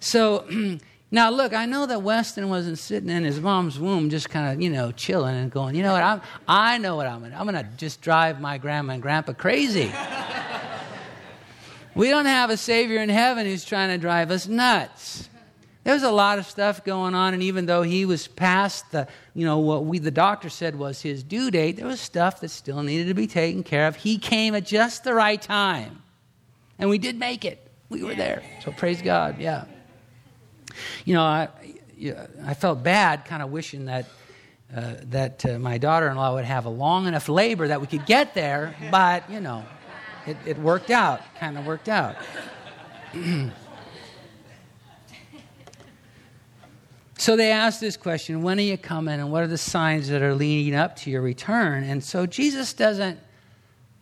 so 0.00 0.46
Now, 1.10 1.30
look, 1.30 1.52
I 1.52 1.64
know 1.66 1.86
that 1.86 2.02
Weston 2.02 2.48
wasn't 2.48 2.76
sitting 2.76 3.08
in 3.08 3.22
his 3.22 3.38
mom's 3.38 3.78
womb 3.78 4.10
just 4.10 4.30
kind 4.30 4.52
of, 4.52 4.60
you 4.60 4.68
know, 4.68 4.90
chilling 4.90 5.36
and 5.36 5.48
going, 5.48 5.76
you 5.76 5.84
know 5.84 5.92
what, 5.92 6.02
I'm, 6.02 6.20
I 6.48 6.78
know 6.78 6.96
what 6.96 7.06
I'm 7.06 7.20
going 7.20 7.30
to 7.30 7.38
I'm 7.38 7.46
going 7.46 7.64
to 7.64 7.70
just 7.76 8.00
drive 8.00 8.40
my 8.40 8.58
grandma 8.58 8.94
and 8.94 9.02
grandpa 9.02 9.32
crazy. 9.32 9.92
we 11.94 12.10
don't 12.10 12.26
have 12.26 12.50
a 12.50 12.56
Savior 12.56 13.00
in 13.00 13.10
heaven 13.10 13.46
who's 13.46 13.64
trying 13.64 13.90
to 13.90 13.98
drive 13.98 14.32
us 14.32 14.48
nuts. 14.48 15.28
There 15.84 15.92
was 15.92 16.02
a 16.02 16.10
lot 16.10 16.38
of 16.38 16.46
stuff 16.46 16.82
going 16.82 17.14
on, 17.14 17.34
and 17.34 17.42
even 17.42 17.66
though 17.66 17.82
he 17.82 18.06
was 18.06 18.26
past 18.26 18.90
the, 18.90 19.06
you 19.34 19.44
know, 19.44 19.58
what 19.58 19.84
we, 19.84 19.98
the 19.98 20.10
doctor 20.10 20.48
said 20.48 20.76
was 20.76 21.02
his 21.02 21.22
due 21.22 21.50
date, 21.50 21.76
there 21.76 21.86
was 21.86 22.00
stuff 22.00 22.40
that 22.40 22.48
still 22.48 22.82
needed 22.82 23.08
to 23.08 23.14
be 23.14 23.26
taken 23.26 23.62
care 23.62 23.86
of. 23.86 23.96
He 23.96 24.16
came 24.16 24.54
at 24.54 24.64
just 24.64 25.04
the 25.04 25.12
right 25.12 25.40
time. 25.40 26.02
And 26.78 26.88
we 26.88 26.96
did 26.96 27.18
make 27.18 27.44
it. 27.44 27.70
We 27.90 28.02
were 28.02 28.14
there. 28.14 28.42
So 28.64 28.72
praise 28.72 29.02
God, 29.02 29.38
yeah. 29.38 29.66
You 31.04 31.14
know, 31.14 31.22
I, 31.22 31.48
I 32.42 32.54
felt 32.54 32.82
bad 32.82 33.26
kind 33.26 33.42
of 33.42 33.50
wishing 33.50 33.84
that, 33.84 34.06
uh, 34.74 34.94
that 35.10 35.44
uh, 35.44 35.58
my 35.58 35.76
daughter 35.76 36.08
in 36.08 36.16
law 36.16 36.34
would 36.34 36.46
have 36.46 36.64
a 36.64 36.70
long 36.70 37.06
enough 37.06 37.28
labor 37.28 37.68
that 37.68 37.82
we 37.82 37.86
could 37.86 38.06
get 38.06 38.32
there, 38.32 38.74
but, 38.90 39.28
you 39.30 39.40
know, 39.40 39.66
it, 40.26 40.38
it 40.46 40.58
worked 40.58 40.90
out, 40.90 41.20
kind 41.38 41.58
of 41.58 41.66
worked 41.66 41.90
out. 41.90 42.16
so 47.24 47.36
they 47.36 47.52
asked 47.52 47.80
this 47.80 47.96
question 47.96 48.42
when 48.42 48.58
are 48.58 48.62
you 48.62 48.76
coming 48.76 49.18
and 49.18 49.32
what 49.32 49.42
are 49.42 49.46
the 49.46 49.56
signs 49.56 50.08
that 50.08 50.20
are 50.20 50.34
leading 50.34 50.74
up 50.74 50.94
to 50.96 51.10
your 51.10 51.22
return? 51.22 51.82
And 51.82 52.04
so 52.04 52.26
Jesus 52.26 52.74
doesn't, 52.74 53.18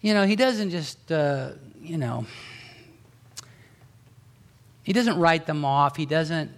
you 0.00 0.12
know, 0.12 0.26
he 0.26 0.34
doesn't 0.34 0.70
just, 0.70 1.12
uh, 1.12 1.52
you 1.80 1.98
know, 1.98 2.26
he 4.82 4.92
doesn't 4.92 5.16
write 5.20 5.46
them 5.46 5.64
off. 5.64 5.94
He 5.94 6.04
doesn't 6.04 6.50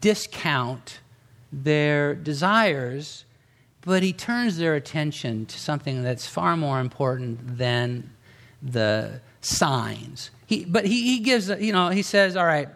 discount 0.00 1.00
their 1.50 2.14
desires, 2.14 3.24
but 3.80 4.04
he 4.04 4.12
turns 4.12 4.58
their 4.58 4.76
attention 4.76 5.44
to 5.46 5.58
something 5.58 6.04
that's 6.04 6.24
far 6.24 6.56
more 6.56 6.78
important 6.78 7.58
than 7.58 8.12
the 8.62 9.20
signs. 9.40 10.30
He, 10.46 10.64
but 10.64 10.86
he, 10.86 11.16
he 11.16 11.18
gives, 11.18 11.48
you 11.48 11.72
know, 11.72 11.88
he 11.88 12.02
says, 12.02 12.36
all 12.36 12.46
right, 12.46 12.68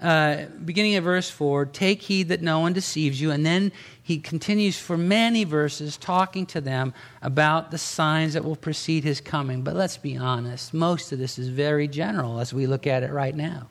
uh, 0.00 0.44
beginning 0.64 0.94
of 0.94 1.02
verse 1.02 1.28
4, 1.28 1.66
take 1.66 2.02
heed 2.02 2.28
that 2.28 2.40
no 2.40 2.60
one 2.60 2.72
deceives 2.72 3.20
you. 3.20 3.32
And 3.32 3.44
then 3.44 3.72
he 4.00 4.18
continues 4.18 4.78
for 4.78 4.96
many 4.96 5.42
verses 5.42 5.96
talking 5.96 6.46
to 6.46 6.60
them 6.60 6.94
about 7.20 7.72
the 7.72 7.78
signs 7.78 8.34
that 8.34 8.44
will 8.44 8.56
precede 8.56 9.02
his 9.02 9.20
coming. 9.20 9.62
But 9.62 9.74
let's 9.74 9.96
be 9.96 10.16
honest, 10.16 10.72
most 10.72 11.10
of 11.10 11.18
this 11.18 11.36
is 11.38 11.48
very 11.48 11.88
general 11.88 12.38
as 12.38 12.54
we 12.54 12.66
look 12.66 12.86
at 12.86 13.02
it 13.02 13.10
right 13.10 13.34
now. 13.34 13.68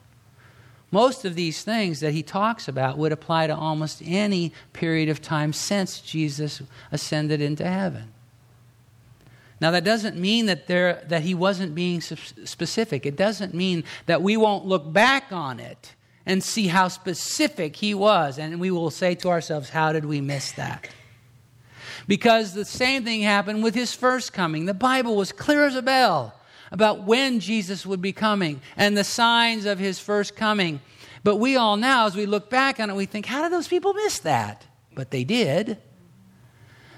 Most 0.90 1.24
of 1.24 1.34
these 1.34 1.64
things 1.64 2.00
that 2.00 2.12
he 2.12 2.22
talks 2.22 2.68
about 2.68 2.98
would 2.98 3.12
apply 3.12 3.46
to 3.46 3.56
almost 3.56 4.02
any 4.04 4.52
period 4.72 5.08
of 5.08 5.22
time 5.22 5.52
since 5.52 6.00
Jesus 6.00 6.62
ascended 6.92 7.40
into 7.40 7.66
heaven. 7.66 8.12
Now, 9.60 9.70
that 9.72 9.82
doesn't 9.82 10.16
mean 10.16 10.46
that, 10.46 10.66
there, 10.66 11.02
that 11.08 11.22
he 11.22 11.34
wasn't 11.34 11.74
being 11.74 12.00
specific. 12.00 13.04
It 13.04 13.16
doesn't 13.16 13.54
mean 13.54 13.82
that 14.06 14.22
we 14.22 14.36
won't 14.36 14.66
look 14.66 14.92
back 14.92 15.32
on 15.32 15.58
it 15.58 15.94
and 16.28 16.44
see 16.44 16.66
how 16.66 16.88
specific 16.88 17.74
he 17.74 17.94
was, 17.94 18.38
and 18.38 18.60
we 18.60 18.70
will 18.70 18.90
say 18.90 19.14
to 19.16 19.30
ourselves, 19.30 19.70
How 19.70 19.92
did 19.92 20.04
we 20.04 20.20
miss 20.20 20.52
that? 20.52 20.86
Because 22.06 22.52
the 22.52 22.66
same 22.66 23.02
thing 23.02 23.22
happened 23.22 23.62
with 23.64 23.74
his 23.74 23.94
first 23.94 24.34
coming. 24.34 24.66
The 24.66 24.74
Bible 24.74 25.16
was 25.16 25.32
clear 25.32 25.66
as 25.66 25.74
a 25.74 25.82
bell 25.82 26.34
about 26.70 27.04
when 27.04 27.40
Jesus 27.40 27.86
would 27.86 28.02
be 28.02 28.12
coming 28.12 28.60
and 28.76 28.96
the 28.96 29.04
signs 29.04 29.64
of 29.64 29.78
his 29.78 29.98
first 29.98 30.36
coming. 30.36 30.80
But 31.24 31.36
we 31.36 31.56
all 31.56 31.78
now, 31.78 32.06
as 32.06 32.14
we 32.14 32.26
look 32.26 32.50
back 32.50 32.78
on 32.78 32.90
it, 32.90 32.94
we 32.94 33.06
think, 33.06 33.24
how 33.24 33.42
did 33.42 33.50
those 33.50 33.68
people 33.68 33.94
miss 33.94 34.18
that? 34.20 34.66
But 34.94 35.10
they 35.10 35.24
did. 35.24 35.78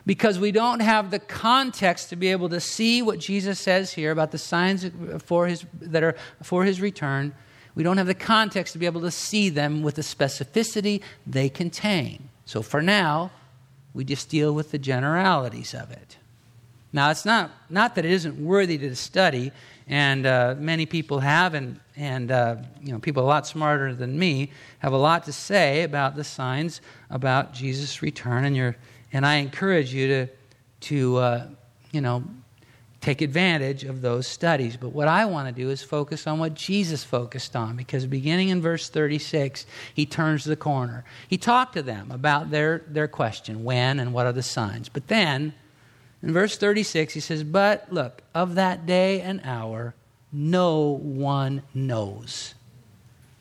Because 0.07 0.41
we 0.41 0.51
don't 0.51 0.81
have 0.81 1.13
the 1.13 1.21
context 1.21 2.09
to 2.11 2.17
be 2.17 2.29
able 2.29 2.49
to 2.49 2.61
see 2.61 3.01
what 3.01 3.21
Jesus 3.21 3.61
says 3.61 3.93
here 3.93 4.11
about 4.11 4.33
the 4.33 4.39
signs 4.39 4.91
for 5.25 5.47
his, 5.47 5.65
that 5.81 6.03
are 6.03 6.17
for 6.43 6.65
his 6.65 6.81
return. 6.81 7.33
We 7.81 7.85
don't 7.85 7.97
have 7.97 8.09
the 8.09 8.15
context 8.15 8.75
to 8.75 8.79
be 8.79 8.85
able 8.85 9.01
to 9.01 9.11
see 9.11 9.49
them 9.49 9.83
with 9.83 9.95
the 9.95 10.03
specificity 10.03 11.01
they 11.27 11.49
contain. 11.49 12.29
So 12.45 12.61
for 12.61 12.83
now, 12.83 13.31
we 13.95 14.05
just 14.05 14.29
deal 14.29 14.53
with 14.53 14.71
the 14.71 14.77
generalities 14.79 15.73
of 15.73 15.91
it. 15.91 16.19
Now, 16.93 17.11
it's 17.11 17.25
not, 17.25 17.51
not 17.71 17.95
that 17.95 18.05
it 18.05 18.11
isn't 18.11 18.37
worthy 18.37 18.77
to 18.77 18.95
study, 18.95 19.51
and 19.89 20.27
uh, 20.27 20.57
many 20.59 20.85
people 20.85 21.21
have, 21.21 21.55
and, 21.55 21.81
and 21.97 22.31
uh, 22.31 22.57
you 22.83 22.93
know, 22.93 22.99
people 22.99 23.23
a 23.23 23.25
lot 23.25 23.47
smarter 23.47 23.95
than 23.95 24.19
me 24.19 24.51
have 24.81 24.93
a 24.93 24.99
lot 24.99 25.25
to 25.25 25.33
say 25.33 25.83
about 25.83 26.17
the 26.17 26.25
signs 26.25 26.83
about 27.09 27.55
Jesus' 27.55 28.03
return, 28.03 28.45
and, 28.45 28.55
you 28.55 28.75
and 29.11 29.25
I 29.25 29.37
encourage 29.37 29.95
you 29.95 30.07
to, 30.07 30.27
to 30.81 31.17
uh, 31.17 31.47
you 31.93 32.03
know, 32.03 32.25
take 33.01 33.23
advantage 33.23 33.85
of 33.85 34.03
those 34.03 34.27
studies. 34.27 34.77
But 34.77 34.91
what 34.91 35.09
I 35.09 35.25
want 35.25 35.49
to 35.49 35.63
do 35.63 35.71
is 35.71 35.83
focus 35.83 36.27
on 36.27 36.39
what 36.39 36.55
Jesus 36.55 37.03
focused 37.03 37.57
on, 37.57 37.77
because 37.77 38.07
beginning 38.07 38.51
in 38.51 38.61
verse 38.61 38.89
36, 38.89 39.65
he 39.95 40.05
turns 40.05 40.45
the 40.45 40.57
corner. 40.57 41.05
He 41.29 41.39
talked 41.39 41.75
to 41.75 41.83
them 41.83 42.11
about 42.11 42.51
their, 42.51 42.83
their 42.87 43.09
question 43.09 43.65
when 43.65 43.99
and 43.99 44.13
what 44.13 44.27
are 44.27 44.33
the 44.33 44.43
signs. 44.43 44.89
But 44.89 45.09
then, 45.09 45.55
in 46.23 46.33
verse 46.33 46.59
36, 46.59 47.15
he 47.15 47.21
says, 47.21 47.43
But 47.43 47.91
look, 47.91 48.23
of 48.35 48.55
that 48.57 48.85
day 48.85 49.23
and 49.23 49.41
hour, 49.45 49.95
no 50.31 50.99
one 51.03 51.63
knows. 51.73 52.55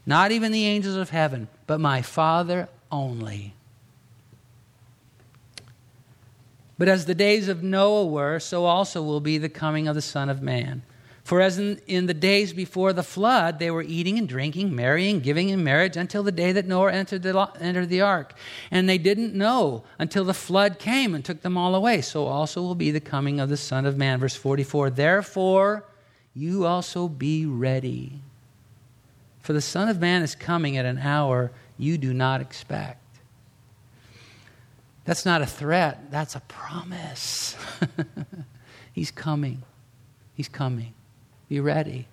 Not 0.05 0.31
even 0.31 0.51
the 0.51 0.65
angels 0.65 0.95
of 0.95 1.09
heaven, 1.09 1.49
but 1.67 1.79
my 1.79 2.01
Father 2.01 2.69
only. 2.91 3.53
But 6.79 6.87
as 6.87 7.05
the 7.05 7.13
days 7.13 7.49
of 7.49 7.61
Noah 7.61 8.05
were, 8.05 8.39
so 8.39 8.63
also 8.63 9.03
will 9.03 9.19
be 9.19 9.37
the 9.37 9.49
coming 9.49 9.89
of 9.89 9.95
the 9.95 10.01
Son 10.01 10.29
of 10.29 10.41
Man. 10.41 10.81
For 11.25 11.41
as 11.41 11.59
in, 11.59 11.79
in, 11.85 12.05
the 12.05 12.13
days 12.13 12.53
before 12.53 12.93
the 12.93 13.03
flood, 13.03 13.59
they 13.59 13.69
were 13.69 13.83
eating 13.83 14.17
and 14.17 14.27
drinking, 14.27 14.73
marrying, 14.73 15.19
giving 15.19 15.49
in 15.49 15.61
marriage 15.61 15.97
until 15.97 16.23
the 16.23 16.31
day 16.31 16.53
that 16.53 16.65
Noah 16.65 16.93
entered 16.93 17.21
the, 17.21 17.51
entered 17.59 17.89
the 17.89 18.01
ark. 18.01 18.33
And 18.71 18.87
they 18.87 18.97
didn't 18.97 19.35
know 19.35 19.83
until 19.99 20.23
the 20.23 20.33
flood 20.33 20.79
came 20.79 21.13
and 21.13 21.23
took 21.23 21.41
them 21.41 21.57
all 21.57 21.75
away. 21.75 22.01
So 22.01 22.25
also 22.25 22.61
will 22.61 22.75
be 22.75 22.91
the 22.91 23.01
coming 23.01 23.41
of 23.41 23.49
the 23.49 23.57
Son 23.57 23.85
of 23.85 23.97
Man. 23.97 24.19
Verse 24.19 24.35
44 24.35 24.89
Therefore, 24.89 25.83
you 26.33 26.65
also 26.65 27.09
be 27.09 27.45
ready. 27.45 28.21
For 29.41 29.51
the 29.51 29.61
Son 29.61 29.89
of 29.89 29.99
Man 29.99 30.23
is 30.23 30.33
coming 30.33 30.77
at 30.77 30.85
an 30.85 30.99
hour 30.99 31.51
you 31.77 31.97
do 31.97 32.13
not 32.13 32.39
expect. 32.39 32.98
That's 35.09 35.25
not 35.25 35.41
a 35.41 35.47
threat, 35.47 36.11
that's 36.11 36.35
a 36.35 36.39
promise. 36.41 37.55
He's 38.93 39.09
coming. 39.09 39.63
He's 40.35 40.47
coming. 40.47 40.93
Be 41.47 41.59
ready. 41.59 42.07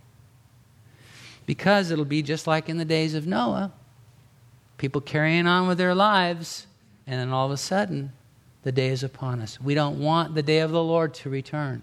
Because 1.44 1.90
it'll 1.90 2.06
be 2.06 2.22
just 2.22 2.46
like 2.46 2.70
in 2.70 2.78
the 2.78 2.86
days 2.86 3.12
of 3.12 3.26
Noah 3.26 3.74
people 4.78 5.02
carrying 5.02 5.46
on 5.46 5.68
with 5.68 5.76
their 5.76 5.94
lives, 5.94 6.68
and 7.06 7.20
then 7.20 7.34
all 7.34 7.44
of 7.44 7.52
a 7.52 7.58
sudden, 7.58 8.12
the 8.62 8.72
day 8.72 8.88
is 8.88 9.02
upon 9.02 9.42
us. 9.42 9.60
We 9.60 9.74
don't 9.74 10.00
want 10.00 10.34
the 10.34 10.42
day 10.42 10.60
of 10.60 10.70
the 10.70 10.82
Lord 10.82 11.12
to 11.16 11.28
return 11.28 11.82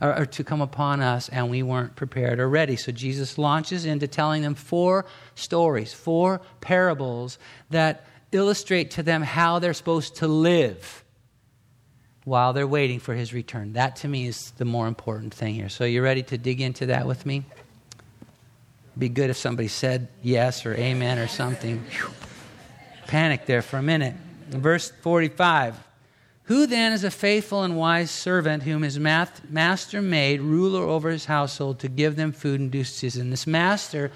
or, 0.00 0.16
or, 0.16 0.26
to 0.26 0.44
come 0.44 0.60
upon 0.60 1.00
us, 1.00 1.28
and 1.28 1.50
we 1.50 1.64
weren't 1.64 1.96
prepared 1.96 2.38
or 2.38 2.48
ready. 2.48 2.76
So 2.76 2.92
Jesus 2.92 3.36
launches 3.36 3.84
into 3.84 4.06
telling 4.06 4.42
them 4.42 4.54
four 4.54 5.06
stories, 5.34 5.92
four 5.92 6.40
parables 6.60 7.40
that 7.70 8.06
illustrate 8.32 8.92
to 8.92 9.02
them 9.02 9.22
how 9.22 9.58
they're 9.58 9.74
supposed 9.74 10.16
to 10.16 10.26
live 10.26 11.04
while 12.24 12.52
they're 12.52 12.66
waiting 12.66 12.98
for 12.98 13.14
his 13.14 13.32
return. 13.32 13.74
That 13.74 13.96
to 13.96 14.08
me 14.08 14.26
is 14.26 14.52
the 14.52 14.64
more 14.64 14.86
important 14.86 15.34
thing 15.34 15.54
here. 15.54 15.68
So, 15.68 15.84
you 15.84 16.02
ready 16.02 16.22
to 16.24 16.38
dig 16.38 16.60
into 16.60 16.86
that 16.86 17.06
with 17.06 17.26
me? 17.26 17.44
Be 18.98 19.08
good 19.08 19.30
if 19.30 19.36
somebody 19.36 19.68
said 19.68 20.08
yes 20.22 20.66
or 20.66 20.74
amen 20.74 21.18
or 21.18 21.26
something. 21.26 21.84
Panic 23.06 23.46
there 23.46 23.62
for 23.62 23.78
a 23.78 23.82
minute. 23.82 24.14
Verse 24.48 24.90
45 25.00 25.78
Who 26.44 26.66
then 26.66 26.92
is 26.92 27.02
a 27.02 27.10
faithful 27.10 27.62
and 27.62 27.76
wise 27.76 28.10
servant 28.10 28.64
whom 28.64 28.82
his 28.82 28.98
master 28.98 30.02
made 30.02 30.40
ruler 30.42 30.82
over 30.82 31.10
his 31.10 31.24
household 31.24 31.78
to 31.80 31.88
give 31.88 32.16
them 32.16 32.32
food 32.32 32.60
and 32.60 32.70
due 32.70 32.84
season? 32.84 33.30
This 33.30 33.46
master 33.46 34.12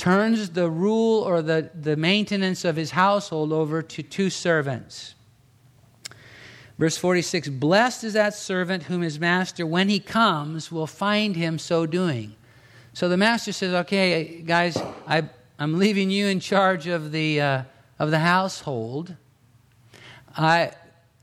turns 0.00 0.48
the 0.48 0.70
rule 0.70 1.22
or 1.22 1.42
the, 1.42 1.68
the 1.78 1.94
maintenance 1.94 2.64
of 2.64 2.74
his 2.74 2.92
household 2.92 3.52
over 3.52 3.82
to 3.82 4.02
two 4.02 4.30
servants. 4.30 5.14
Verse 6.78 6.96
46 6.96 7.48
Blessed 7.48 8.04
is 8.04 8.14
that 8.14 8.32
servant 8.32 8.84
whom 8.84 9.02
his 9.02 9.20
master, 9.20 9.66
when 9.66 9.90
he 9.90 10.00
comes, 10.00 10.72
will 10.72 10.86
find 10.86 11.36
him 11.36 11.58
so 11.58 11.84
doing. 11.84 12.34
So 12.94 13.10
the 13.10 13.18
master 13.18 13.52
says, 13.52 13.74
Okay, 13.74 14.40
guys, 14.40 14.78
I, 15.06 15.28
am 15.58 15.78
leaving 15.78 16.10
you 16.10 16.28
in 16.28 16.40
charge 16.40 16.86
of 16.86 17.12
the, 17.12 17.38
uh, 17.42 17.62
of 17.98 18.10
the 18.10 18.20
household. 18.20 19.14
I, 20.34 20.72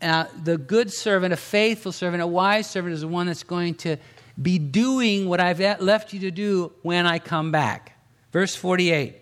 uh, 0.04 0.26
the 0.44 0.60
good 0.60 0.94
servant, 0.94 1.34
a 1.34 1.38
faithful 1.38 1.92
servant, 1.92 2.22
a 2.22 2.28
wise 2.28 2.70
servant 2.70 2.94
is 2.94 3.02
the 3.02 3.08
one 3.08 3.26
that's 3.26 3.42
going 3.42 3.74
to 3.76 3.98
be 4.40 4.60
doing 4.60 5.28
what 5.28 5.40
I've 5.40 5.82
left 5.82 6.14
you 6.14 6.20
to 6.20 6.30
do 6.30 6.74
when 6.84 7.08
I 7.08 7.18
come 7.18 7.52
back. 7.52 7.97
Verse 8.38 8.56
48 8.56 9.16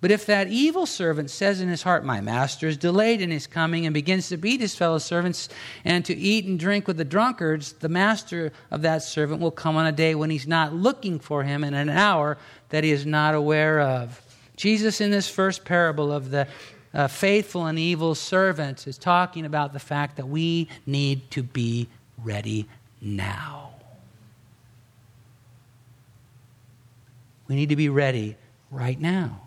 but 0.00 0.12
if 0.12 0.26
that 0.26 0.46
evil 0.46 0.86
servant 0.86 1.30
says 1.30 1.60
in 1.60 1.68
his 1.68 1.82
heart, 1.82 2.04
My 2.04 2.20
master 2.20 2.68
is 2.68 2.76
delayed 2.76 3.20
in 3.20 3.32
his 3.32 3.48
coming, 3.48 3.86
and 3.86 3.94
begins 3.94 4.28
to 4.28 4.36
beat 4.36 4.60
his 4.60 4.76
fellow 4.76 4.98
servants 4.98 5.48
and 5.84 6.04
to 6.04 6.14
eat 6.14 6.44
and 6.44 6.60
drink 6.60 6.86
with 6.86 6.96
the 6.96 7.04
drunkards, 7.04 7.72
the 7.72 7.88
master 7.88 8.52
of 8.70 8.82
that 8.82 9.02
servant 9.02 9.40
will 9.40 9.50
come 9.50 9.74
on 9.74 9.86
a 9.86 9.90
day 9.90 10.14
when 10.14 10.30
he's 10.30 10.46
not 10.46 10.72
looking 10.72 11.18
for 11.18 11.42
him 11.42 11.64
in 11.64 11.74
an 11.74 11.88
hour 11.88 12.38
that 12.68 12.84
he 12.84 12.92
is 12.92 13.04
not 13.04 13.34
aware 13.34 13.80
of. 13.80 14.22
Jesus, 14.54 15.00
in 15.00 15.10
this 15.10 15.28
first 15.28 15.64
parable 15.64 16.12
of 16.12 16.30
the 16.30 16.46
uh, 16.94 17.08
faithful 17.08 17.66
and 17.66 17.80
evil 17.80 18.14
servants, 18.14 18.86
is 18.86 18.98
talking 18.98 19.44
about 19.44 19.72
the 19.72 19.80
fact 19.80 20.18
that 20.18 20.28
we 20.28 20.68
need 20.86 21.32
to 21.32 21.42
be 21.42 21.88
ready 22.22 22.68
now. 23.00 23.75
We 27.48 27.54
need 27.54 27.68
to 27.68 27.76
be 27.76 27.88
ready 27.88 28.36
right 28.70 29.00
now. 29.00 29.42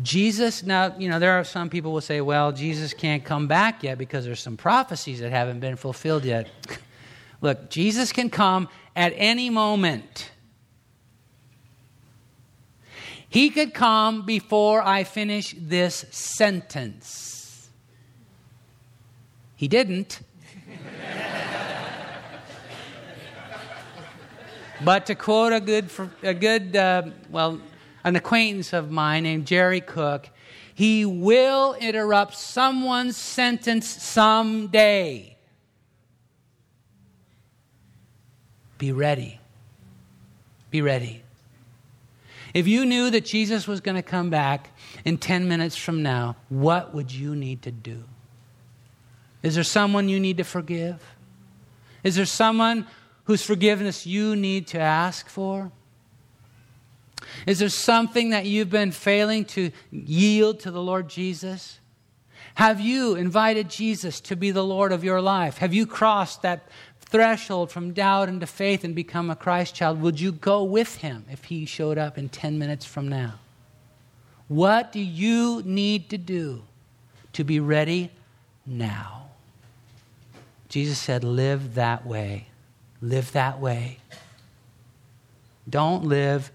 Jesus, 0.00 0.62
now, 0.62 0.96
you 0.96 1.10
know, 1.10 1.18
there 1.18 1.32
are 1.32 1.44
some 1.44 1.68
people 1.68 1.92
will 1.92 2.00
say, 2.00 2.22
well, 2.22 2.50
Jesus 2.50 2.94
can't 2.94 3.24
come 3.24 3.46
back 3.46 3.82
yet 3.82 3.98
because 3.98 4.24
there's 4.24 4.40
some 4.40 4.56
prophecies 4.56 5.20
that 5.20 5.30
haven't 5.30 5.60
been 5.60 5.76
fulfilled 5.76 6.24
yet. 6.24 6.48
Look, 7.42 7.68
Jesus 7.68 8.10
can 8.12 8.30
come 8.30 8.68
at 8.96 9.12
any 9.16 9.50
moment. 9.50 10.30
He 13.28 13.50
could 13.50 13.74
come 13.74 14.24
before 14.24 14.82
I 14.82 15.04
finish 15.04 15.54
this 15.58 16.06
sentence. 16.10 17.68
He 19.56 19.68
didn't. 19.68 20.20
but 24.84 25.06
to 25.06 25.14
quote 25.14 25.52
a 25.52 25.60
good, 25.60 25.90
a 26.22 26.34
good 26.34 26.76
uh, 26.76 27.02
well, 27.30 27.60
an 28.04 28.16
acquaintance 28.16 28.72
of 28.72 28.90
mine 28.90 29.22
named 29.22 29.46
Jerry 29.46 29.80
Cook, 29.80 30.28
he 30.74 31.04
will 31.04 31.74
interrupt 31.74 32.34
someone's 32.34 33.16
sentence 33.16 33.88
someday. 33.88 35.36
Be 38.78 38.90
ready. 38.92 39.38
Be 40.70 40.82
ready. 40.82 41.22
If 42.54 42.66
you 42.66 42.84
knew 42.84 43.10
that 43.10 43.24
Jesus 43.24 43.66
was 43.66 43.80
going 43.80 43.94
to 43.94 44.02
come 44.02 44.28
back 44.28 44.70
in 45.04 45.18
10 45.18 45.48
minutes 45.48 45.76
from 45.76 46.02
now, 46.02 46.36
what 46.48 46.94
would 46.94 47.12
you 47.12 47.34
need 47.36 47.62
to 47.62 47.70
do? 47.70 48.04
Is 49.42 49.54
there 49.54 49.64
someone 49.64 50.08
you 50.08 50.20
need 50.20 50.36
to 50.38 50.44
forgive? 50.44 51.02
Is 52.04 52.16
there 52.16 52.26
someone 52.26 52.86
whose 53.24 53.42
forgiveness 53.42 54.06
you 54.06 54.36
need 54.36 54.66
to 54.68 54.78
ask 54.78 55.28
for? 55.28 55.70
Is 57.46 57.60
there 57.60 57.68
something 57.68 58.30
that 58.30 58.46
you've 58.46 58.70
been 58.70 58.92
failing 58.92 59.44
to 59.46 59.70
yield 59.90 60.60
to 60.60 60.70
the 60.70 60.82
Lord 60.82 61.08
Jesus? 61.08 61.78
Have 62.54 62.80
you 62.80 63.14
invited 63.14 63.70
Jesus 63.70 64.20
to 64.22 64.36
be 64.36 64.50
the 64.50 64.64
Lord 64.64 64.92
of 64.92 65.04
your 65.04 65.20
life? 65.20 65.58
Have 65.58 65.72
you 65.72 65.86
crossed 65.86 66.42
that 66.42 66.68
threshold 67.00 67.70
from 67.70 67.92
doubt 67.92 68.28
into 68.28 68.46
faith 68.46 68.84
and 68.84 68.94
become 68.94 69.30
a 69.30 69.36
Christ 69.36 69.74
child? 69.74 70.00
Would 70.00 70.20
you 70.20 70.32
go 70.32 70.64
with 70.64 70.96
him 70.96 71.24
if 71.30 71.44
he 71.44 71.64
showed 71.64 71.98
up 71.98 72.18
in 72.18 72.28
10 72.28 72.58
minutes 72.58 72.84
from 72.84 73.08
now? 73.08 73.34
What 74.48 74.92
do 74.92 75.00
you 75.00 75.62
need 75.64 76.10
to 76.10 76.18
do 76.18 76.62
to 77.32 77.44
be 77.44 77.60
ready 77.60 78.10
now? 78.66 79.28
Jesus 80.68 80.98
said, 80.98 81.24
Live 81.24 81.74
that 81.74 82.06
way. 82.06 82.48
Live 83.02 83.32
that 83.32 83.60
way. 83.60 83.98
Don't 85.68 86.04
live 86.04 86.52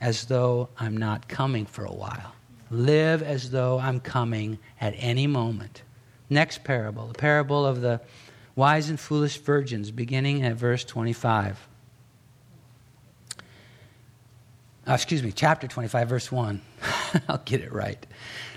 as 0.00 0.26
though 0.26 0.68
I'm 0.78 0.96
not 0.96 1.28
coming 1.28 1.64
for 1.64 1.84
a 1.84 1.92
while. 1.92 2.34
Live 2.70 3.22
as 3.22 3.50
though 3.50 3.78
I'm 3.78 4.00
coming 4.00 4.58
at 4.80 4.94
any 4.98 5.28
moment. 5.28 5.82
Next 6.28 6.64
parable, 6.64 7.06
the 7.06 7.14
parable 7.14 7.64
of 7.64 7.80
the 7.80 8.00
wise 8.56 8.90
and 8.90 8.98
foolish 8.98 9.38
virgins, 9.38 9.92
beginning 9.92 10.42
at 10.42 10.56
verse 10.56 10.84
25. 10.84 11.68
Oh, 14.86 14.94
excuse 14.94 15.22
me, 15.22 15.32
chapter 15.32 15.68
25, 15.68 16.08
verse 16.08 16.32
1. 16.32 16.60
I'll 17.28 17.38
get 17.44 17.60
it 17.60 17.72
right. 17.72 18.04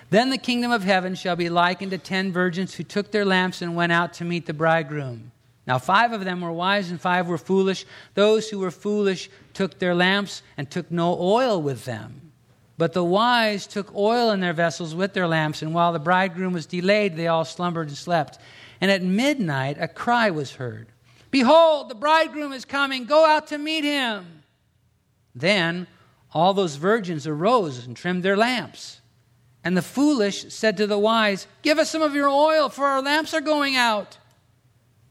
Then 0.10 0.30
the 0.30 0.38
kingdom 0.38 0.72
of 0.72 0.84
heaven 0.84 1.16
shall 1.16 1.36
be 1.36 1.50
likened 1.50 1.92
to 1.92 1.98
ten 1.98 2.32
virgins 2.32 2.76
who 2.76 2.84
took 2.84 3.12
their 3.12 3.26
lamps 3.26 3.62
and 3.62 3.76
went 3.76 3.92
out 3.92 4.14
to 4.14 4.26
meet 4.26 4.46
the 4.46 4.54
bridegroom. 4.54 5.32
Now, 5.68 5.78
five 5.78 6.14
of 6.14 6.24
them 6.24 6.40
were 6.40 6.52
wise 6.52 6.90
and 6.90 7.00
five 7.00 7.28
were 7.28 7.38
foolish. 7.38 7.86
Those 8.14 8.50
who 8.50 8.60
were 8.60 8.72
foolish 8.72 9.30
took 9.54 9.80
their 9.80 9.94
lamps 9.94 10.42
and 10.56 10.72
took 10.72 10.90
no 10.90 11.20
oil 11.20 11.62
with 11.62 11.84
them. 11.84 12.32
But 12.78 12.94
the 12.94 13.04
wise 13.04 13.68
took 13.68 13.94
oil 13.94 14.32
in 14.32 14.40
their 14.40 14.54
vessels 14.54 14.96
with 14.96 15.14
their 15.14 15.28
lamps, 15.28 15.62
and 15.62 15.74
while 15.74 15.92
the 15.92 16.00
bridegroom 16.00 16.54
was 16.54 16.66
delayed, 16.66 17.18
they 17.18 17.28
all 17.28 17.44
slumbered 17.44 17.88
and 17.90 17.98
slept. 17.98 18.40
And 18.80 18.90
at 18.92 19.02
midnight, 19.02 19.78
a 19.80 19.88
cry 19.88 20.30
was 20.30 20.54
heard 20.54 20.88
Behold, 21.30 21.90
the 21.90 21.96
bridegroom 21.96 22.54
is 22.54 22.64
coming, 22.64 23.04
go 23.04 23.26
out 23.26 23.48
to 23.48 23.58
meet 23.58 23.84
him. 23.84 24.44
Then 25.36 25.88
all 26.34 26.54
those 26.54 26.76
virgins 26.76 27.28
arose 27.28 27.86
and 27.86 27.98
trimmed 27.98 28.24
their 28.24 28.38
lamps. 28.38 29.02
And 29.64 29.76
the 29.76 29.82
foolish 29.82 30.54
said 30.54 30.78
to 30.78 30.88
the 30.88 30.98
wise, 30.98 31.48
Give 31.62 31.78
us 31.78 31.90
some 31.90 32.02
of 32.02 32.16
your 32.16 32.30
oil, 32.30 32.70
for 32.70 32.86
our 32.86 33.02
lamps 33.02 33.34
are 33.34 33.42
going 33.42 33.76
out. 33.76 34.18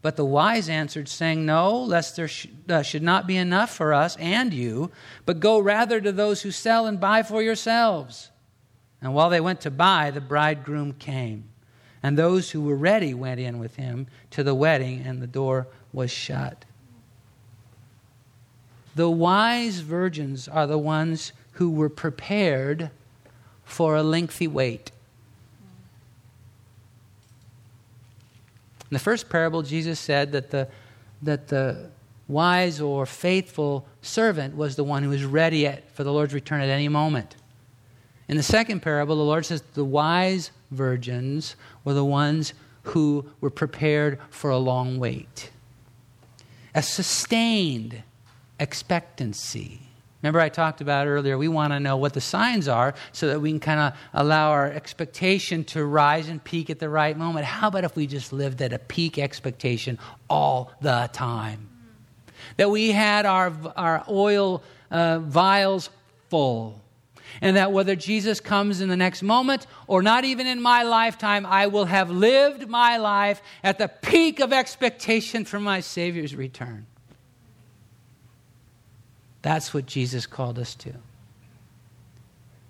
But 0.02 0.16
the 0.16 0.24
wise 0.24 0.68
answered, 0.68 1.09
saying, 1.09 1.44
No, 1.44 1.76
lest 1.76 2.16
there 2.16 2.28
sh- 2.28 2.48
uh, 2.68 2.82
should 2.82 3.02
not 3.02 3.26
be 3.26 3.37
enough 3.37 3.74
for 3.74 3.92
us 3.92 4.16
and 4.16 4.52
you, 4.52 4.90
but 5.24 5.40
go 5.40 5.59
rather 5.59 6.00
to 6.00 6.12
those 6.12 6.42
who 6.42 6.50
sell 6.50 6.87
and 6.87 7.00
buy 7.00 7.22
for 7.22 7.42
yourselves. 7.42 8.30
And 9.00 9.14
while 9.14 9.30
they 9.30 9.40
went 9.40 9.61
to 9.62 9.70
buy, 9.70 10.11
the 10.11 10.20
bridegroom 10.20 10.94
came. 10.94 11.44
And 12.02 12.16
those 12.16 12.50
who 12.50 12.61
were 12.62 12.76
ready 12.76 13.14
went 13.14 13.40
in 13.40 13.59
with 13.59 13.76
him 13.76 14.06
to 14.30 14.44
the 14.44 14.54
wedding, 14.54 15.02
and 15.04 15.20
the 15.20 15.26
door 15.26 15.66
was 15.92 16.11
shut. 16.11 16.64
The 18.94 19.11
wise 19.11 19.80
virgins 19.80 20.48
are 20.48 20.66
the 20.66 20.78
ones 20.78 21.32
who 21.52 21.70
were 21.70 21.90
prepared 21.90 22.90
for 23.64 23.96
a 23.96 24.02
lengthy 24.02 24.46
wait. 24.46 24.90
In 28.90 28.94
the 28.94 29.01
first 29.01 29.29
parable, 29.29 29.62
Jesus 29.62 29.99
said 29.99 30.33
that 30.33 30.51
the, 30.51 30.68
that 31.22 31.49
the 31.49 31.90
wise 32.29 32.81
or 32.81 33.07
faithful 33.07 33.87
servant 34.03 34.57
was 34.57 34.77
the 34.77 34.85
one 34.85 35.03
who 35.03 35.11
was 35.11 35.25
ready 35.25 35.66
at, 35.66 35.90
for 35.90 36.05
the 36.05 36.12
Lord's 36.12 36.35
return 36.35 36.61
at 36.61 36.68
any 36.68 36.88
moment. 36.88 37.37
In 38.29 38.37
the 38.37 38.42
second 38.42 38.81
parable, 38.81 39.16
the 39.16 39.22
Lord 39.22 39.46
says 39.46 39.62
the 39.75 39.85
wise 39.85 40.51
virgins 40.70 41.57
were 41.85 41.94
the 41.94 42.05
ones 42.05 42.55
who 42.83 43.29
were 43.40 43.51
prepared 43.51 44.18
for 44.31 44.51
a 44.51 44.59
long 44.59 44.99
wait. 44.99 45.51
A 46.75 46.83
sustained 46.83 48.03
expectancy. 48.59 49.86
Remember, 50.26 50.40
I 50.40 50.48
talked 50.48 50.80
about 50.80 51.06
earlier, 51.06 51.38
we 51.38 51.46
want 51.46 51.72
to 51.72 51.78
know 51.78 51.96
what 51.96 52.12
the 52.12 52.20
signs 52.20 52.66
are 52.66 52.94
so 53.12 53.28
that 53.28 53.40
we 53.40 53.48
can 53.52 53.60
kind 53.60 53.78
of 53.78 53.92
allow 54.12 54.50
our 54.50 54.66
expectation 54.66 55.62
to 55.66 55.84
rise 55.84 56.28
and 56.28 56.42
peak 56.42 56.68
at 56.68 56.80
the 56.80 56.88
right 56.88 57.16
moment. 57.16 57.46
How 57.46 57.68
about 57.68 57.84
if 57.84 57.94
we 57.94 58.08
just 58.08 58.32
lived 58.32 58.60
at 58.60 58.72
a 58.72 58.80
peak 58.80 59.20
expectation 59.20 60.00
all 60.28 60.72
the 60.80 61.08
time? 61.12 61.68
That 62.56 62.72
we 62.72 62.90
had 62.90 63.24
our, 63.24 63.52
our 63.76 64.04
oil 64.08 64.64
uh, 64.90 65.20
vials 65.20 65.90
full. 66.28 66.80
And 67.40 67.56
that 67.56 67.70
whether 67.70 67.94
Jesus 67.94 68.40
comes 68.40 68.80
in 68.80 68.88
the 68.88 68.96
next 68.96 69.22
moment 69.22 69.68
or 69.86 70.02
not 70.02 70.24
even 70.24 70.48
in 70.48 70.60
my 70.60 70.82
lifetime, 70.82 71.46
I 71.46 71.68
will 71.68 71.84
have 71.84 72.10
lived 72.10 72.68
my 72.68 72.96
life 72.96 73.40
at 73.62 73.78
the 73.78 73.86
peak 73.86 74.40
of 74.40 74.52
expectation 74.52 75.44
for 75.44 75.60
my 75.60 75.78
Savior's 75.78 76.34
return. 76.34 76.86
That's 79.46 79.72
what 79.72 79.87
Jesus 79.87 80.26
called 80.26 80.59
us 80.59 80.74
to. 80.74 80.92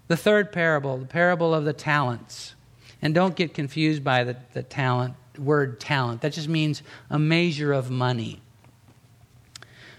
The 0.09 0.17
third 0.19 0.53
parable, 0.53 0.99
the 0.99 1.07
parable 1.07 1.55
of 1.55 1.65
the 1.65 1.73
talents. 1.73 2.55
And 3.01 3.15
don't 3.15 3.35
get 3.35 3.55
confused 3.55 4.05
by 4.05 4.25
the, 4.25 4.37
the 4.53 4.63
talent 4.63 5.15
word 5.39 5.81
talent. 5.81 6.21
That 6.21 6.35
just 6.35 6.51
means 6.51 6.83
a 7.09 7.19
measure 7.19 7.73
of 7.73 7.91
money. 7.91 8.43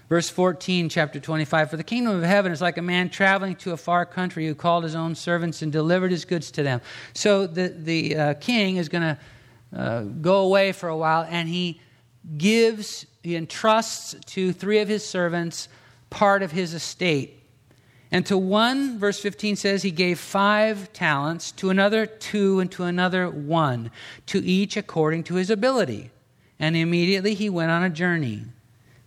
Verse 0.07 0.29
14, 0.29 0.87
chapter 0.89 1.19
25 1.19 1.71
For 1.71 1.77
the 1.77 1.83
kingdom 1.83 2.15
of 2.15 2.21
heaven 2.21 2.51
is 2.51 2.61
like 2.61 2.77
a 2.77 2.83
man 2.83 3.09
traveling 3.09 3.55
to 3.55 3.71
a 3.71 3.77
far 3.77 4.05
country 4.05 4.45
who 4.45 4.53
called 4.53 4.83
his 4.83 4.93
own 4.93 5.15
servants 5.15 5.63
and 5.63 5.71
delivered 5.71 6.11
his 6.11 6.25
goods 6.25 6.51
to 6.51 6.61
them. 6.61 6.79
So 7.13 7.47
the, 7.47 7.69
the 7.69 8.15
uh, 8.15 8.33
king 8.35 8.75
is 8.77 8.87
going 8.87 9.01
to 9.01 9.17
uh, 9.75 10.01
go 10.01 10.41
away 10.41 10.73
for 10.73 10.89
a 10.89 10.95
while 10.95 11.25
and 11.27 11.49
he 11.49 11.81
gives, 12.37 13.07
he 13.23 13.35
entrusts 13.35 14.15
to 14.27 14.53
three 14.53 14.77
of 14.77 14.87
his 14.87 15.03
servants 15.03 15.69
part 16.09 16.43
of 16.43 16.51
his 16.51 16.73
estate. 16.73 17.43
And 18.11 18.25
to 18.27 18.37
one, 18.37 18.97
verse 18.99 19.19
15 19.19 19.57
says, 19.57 19.83
he 19.83 19.91
gave 19.91 20.19
five 20.19 20.93
talents, 20.93 21.51
to 21.53 21.69
another 21.69 22.05
two, 22.05 22.59
and 22.59 22.71
to 22.71 22.83
another 22.83 23.29
one, 23.29 23.91
to 24.27 24.43
each 24.43 24.77
according 24.77 25.23
to 25.25 25.35
his 25.35 25.49
ability. 25.49 26.11
And 26.59 26.75
immediately 26.75 27.33
he 27.33 27.49
went 27.49 27.71
on 27.71 27.83
a 27.83 27.89
journey. 27.89 28.43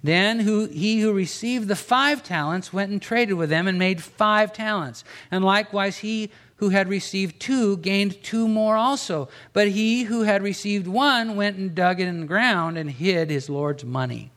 Then 0.02 0.40
who, 0.40 0.66
he 0.66 1.00
who 1.00 1.12
received 1.12 1.68
the 1.68 1.76
five 1.76 2.22
talents 2.22 2.72
went 2.72 2.90
and 2.90 3.00
traded 3.00 3.36
with 3.36 3.50
them 3.50 3.66
and 3.66 3.78
made 3.78 4.02
five 4.02 4.52
talents. 4.52 5.04
And 5.30 5.44
likewise 5.44 5.98
he 5.98 6.30
who 6.56 6.68
had 6.70 6.88
received 6.88 7.40
two 7.40 7.78
gained 7.78 8.22
two 8.22 8.46
more 8.46 8.76
also. 8.76 9.28
But 9.52 9.68
he 9.68 10.04
who 10.04 10.22
had 10.22 10.42
received 10.42 10.86
one 10.86 11.36
went 11.36 11.56
and 11.56 11.74
dug 11.74 12.00
it 12.00 12.08
in 12.08 12.20
the 12.20 12.26
ground 12.26 12.76
and 12.76 12.90
hid 12.90 13.30
his 13.30 13.48
Lord's 13.48 13.84
money. 13.84 14.30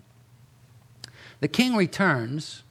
The 1.44 1.50
king 1.50 1.76
returns, 1.76 2.64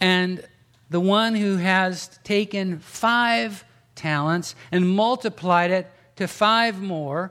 and 0.00 0.44
the 0.90 0.98
one 0.98 1.36
who 1.36 1.58
has 1.58 2.18
taken 2.24 2.80
five 2.80 3.64
talents 3.94 4.56
and 4.72 4.96
multiplied 4.96 5.70
it 5.70 5.86
to 6.16 6.26
five 6.26 6.82
more, 6.82 7.30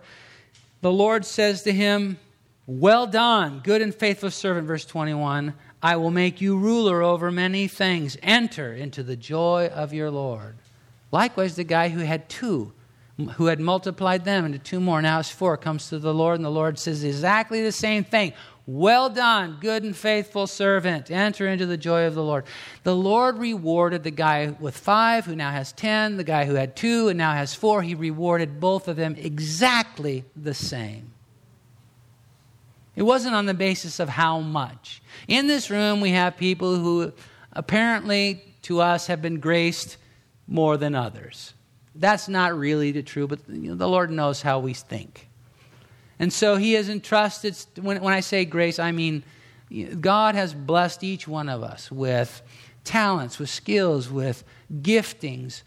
the 0.79 0.89
Lord 0.89 1.25
says 1.25 1.63
to 1.63 1.73
him, 1.73 2.17
Well 2.65 3.07
done, 3.07 3.59
good 3.61 3.81
and 3.81 3.93
faithful 3.93 4.31
servant, 4.31 4.67
verse 4.67 4.85
21. 4.85 5.53
I 5.83 5.97
will 5.97 6.11
make 6.11 6.39
you 6.39 6.57
ruler 6.57 7.03
over 7.03 7.29
many 7.29 7.67
things. 7.67 8.15
Enter 8.23 8.73
into 8.73 9.03
the 9.03 9.17
joy 9.17 9.67
of 9.75 9.93
your 9.93 10.09
Lord. 10.09 10.55
Likewise, 11.11 11.57
the 11.57 11.65
guy 11.65 11.89
who 11.89 12.05
had 12.05 12.29
two, 12.29 12.71
who 13.33 13.47
had 13.47 13.59
multiplied 13.59 14.25
them 14.25 14.45
into 14.45 14.59
two 14.59 14.79
more, 14.79 15.01
now 15.01 15.17
has 15.17 15.29
four, 15.29 15.57
comes 15.57 15.89
to 15.89 15.97
the 15.97 16.13
Lord, 16.13 16.35
and 16.35 16.45
the 16.45 16.51
Lord 16.51 16.77
says 16.77 17.03
exactly 17.03 17.63
the 17.63 17.71
same 17.71 18.03
thing. 18.03 18.33
Well 18.67 19.09
done, 19.09 19.57
good 19.61 19.83
and 19.83 19.95
faithful 19.95 20.45
servant. 20.45 21.09
Enter 21.09 21.47
into 21.47 21.65
the 21.65 21.77
joy 21.77 22.05
of 22.05 22.15
the 22.15 22.23
Lord. 22.23 22.43
The 22.83 22.95
Lord 22.95 23.37
rewarded 23.37 24.03
the 24.03 24.11
guy 24.11 24.55
with 24.59 24.77
five, 24.77 25.25
who 25.25 25.35
now 25.35 25.51
has 25.51 25.71
ten, 25.71 26.17
the 26.17 26.23
guy 26.23 26.45
who 26.45 26.55
had 26.55 26.75
two 26.75 27.07
and 27.07 27.17
now 27.17 27.33
has 27.33 27.53
four. 27.53 27.81
He 27.81 27.95
rewarded 27.95 28.59
both 28.59 28.87
of 28.87 28.97
them 28.97 29.15
exactly 29.17 30.25
the 30.35 30.53
same. 30.53 31.13
It 32.95 33.03
wasn't 33.03 33.35
on 33.35 33.45
the 33.45 33.53
basis 33.53 33.99
of 33.99 34.09
how 34.09 34.41
much. 34.41 35.01
In 35.27 35.47
this 35.47 35.69
room, 35.69 36.01
we 36.01 36.11
have 36.11 36.35
people 36.35 36.75
who 36.75 37.13
apparently 37.53 38.43
to 38.63 38.81
us 38.81 39.07
have 39.07 39.21
been 39.21 39.39
graced 39.39 39.97
more 40.45 40.77
than 40.77 40.93
others. 40.93 41.53
That's 41.99 42.27
not 42.27 42.57
really 42.57 42.91
the 42.91 43.03
true, 43.03 43.27
but 43.27 43.39
you 43.49 43.69
know, 43.69 43.75
the 43.75 43.87
Lord 43.87 44.11
knows 44.11 44.41
how 44.41 44.59
we 44.59 44.73
think. 44.73 45.27
And 46.19 46.31
so 46.31 46.55
he 46.55 46.73
has 46.73 46.89
entrusted, 46.89 47.55
when, 47.79 48.01
when 48.01 48.13
I 48.13 48.21
say 48.21 48.45
grace, 48.45 48.79
I 48.79 48.91
mean 48.91 49.23
God 49.99 50.35
has 50.35 50.53
blessed 50.53 51.03
each 51.03 51.27
one 51.27 51.49
of 51.49 51.61
us 51.61 51.91
with 51.91 52.41
talents, 52.83 53.37
with 53.37 53.49
skills, 53.49 54.09
with 54.09 54.43
giftings 54.71 55.63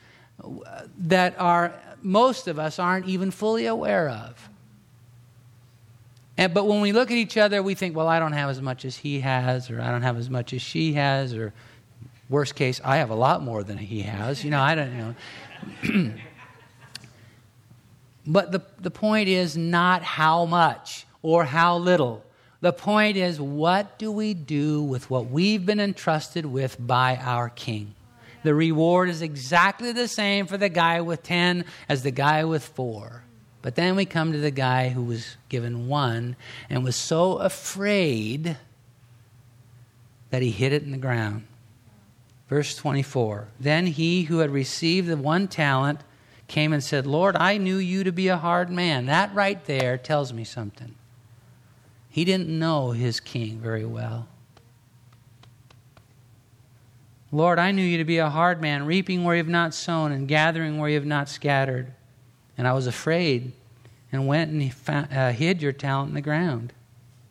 that 0.99 1.38
are 1.38 1.75
most 2.03 2.49
of 2.49 2.59
us 2.59 2.79
aren't 2.79 3.07
even 3.07 3.31
fully 3.31 3.66
aware 3.66 4.09
of. 4.09 4.49
And, 6.38 6.55
but 6.55 6.66
when 6.66 6.81
we 6.81 6.93
look 6.93 7.11
at 7.11 7.19
each 7.19 7.37
other, 7.37 7.62
we 7.62 7.75
think, 7.75 7.95
well, 7.95 8.09
I 8.09 8.19
don't 8.19 8.33
have 8.33 8.49
as 8.49 8.62
much 8.62 8.87
as 8.87 8.97
he 8.97 9.21
has, 9.21 9.71
or 9.71 9.83
I 9.83 9.90
don't 9.90 10.01
have 10.01 10.16
as 10.16 10.31
much 10.31 10.55
as 10.55 10.62
she 10.62 10.95
has, 10.95 11.35
or 11.35 11.53
worst 12.31 12.55
case, 12.55 12.81
I 12.83 12.97
have 12.97 13.11
a 13.11 13.14
lot 13.14 13.43
more 13.43 13.62
than 13.62 13.77
he 13.77 14.01
has. 14.03 14.43
You 14.43 14.51
know, 14.51 14.61
I 14.61 14.75
don't 14.75 14.97
know. 14.97 15.14
But 18.27 18.53
the, 18.53 18.62
the 18.79 18.90
point 18.90 19.29
is 19.29 19.57
not 19.57 20.03
how 20.03 20.44
much 20.44 21.05
or 21.23 21.44
how 21.44 21.79
little. 21.79 22.25
The 22.61 22.73
point 22.73 23.16
is, 23.16 23.40
what 23.40 23.99
do 23.99 24.12
we 24.12 24.35
do 24.35 24.83
with 24.83 25.11
what 25.11 25.31
we've 25.31 25.64
been 25.64 25.81
entrusted 25.81 26.46
with 26.46 26.77
by 26.79 27.16
our 27.16 27.49
King? 27.49 27.94
The 28.42 28.55
reward 28.55 29.09
is 29.09 29.20
exactly 29.20 29.92
the 29.92 30.07
same 30.07 30.46
for 30.46 30.57
the 30.57 30.68
guy 30.68 31.01
with 31.01 31.23
10 31.23 31.64
as 31.88 32.03
the 32.03 32.11
guy 32.11 32.44
with 32.44 32.64
4. 32.64 33.25
But 33.62 33.75
then 33.75 33.96
we 33.96 34.05
come 34.05 34.33
to 34.33 34.38
the 34.38 34.51
guy 34.51 34.90
who 34.90 35.03
was 35.03 35.37
given 35.49 35.88
one 35.88 36.37
and 36.68 36.85
was 36.85 36.96
so 36.96 37.38
afraid 37.38 38.57
that 40.31 40.40
he 40.40 40.51
hid 40.51 40.73
it 40.73 40.83
in 40.83 40.92
the 40.92 40.99
ground. 40.99 41.46
Verse 42.50 42.74
24 42.74 43.46
Then 43.58 43.86
he 43.86 44.24
who 44.24 44.38
had 44.38 44.50
received 44.50 45.08
the 45.08 45.16
one 45.16 45.48
talent 45.48 46.00
came 46.48 46.72
and 46.72 46.82
said, 46.82 47.06
Lord, 47.06 47.36
I 47.36 47.56
knew 47.56 47.76
you 47.76 48.02
to 48.02 48.10
be 48.10 48.26
a 48.26 48.36
hard 48.36 48.68
man. 48.68 49.06
That 49.06 49.32
right 49.32 49.64
there 49.64 49.96
tells 49.96 50.32
me 50.32 50.42
something. 50.42 50.96
He 52.10 52.24
didn't 52.24 52.48
know 52.48 52.90
his 52.90 53.20
king 53.20 53.60
very 53.60 53.84
well. 53.84 54.26
Lord, 57.30 57.60
I 57.60 57.70
knew 57.70 57.84
you 57.84 57.98
to 57.98 58.04
be 58.04 58.18
a 58.18 58.28
hard 58.28 58.60
man, 58.60 58.84
reaping 58.84 59.22
where 59.22 59.36
you 59.36 59.42
have 59.44 59.48
not 59.48 59.72
sown 59.72 60.10
and 60.10 60.26
gathering 60.26 60.78
where 60.78 60.88
you 60.88 60.96
have 60.96 61.06
not 61.06 61.28
scattered. 61.28 61.92
And 62.58 62.66
I 62.66 62.72
was 62.72 62.88
afraid 62.88 63.52
and 64.10 64.26
went 64.26 64.50
and 64.50 64.74
found, 64.74 65.12
uh, 65.12 65.30
hid 65.30 65.62
your 65.62 65.70
talent 65.70 66.08
in 66.08 66.14
the 66.14 66.20
ground. 66.20 66.72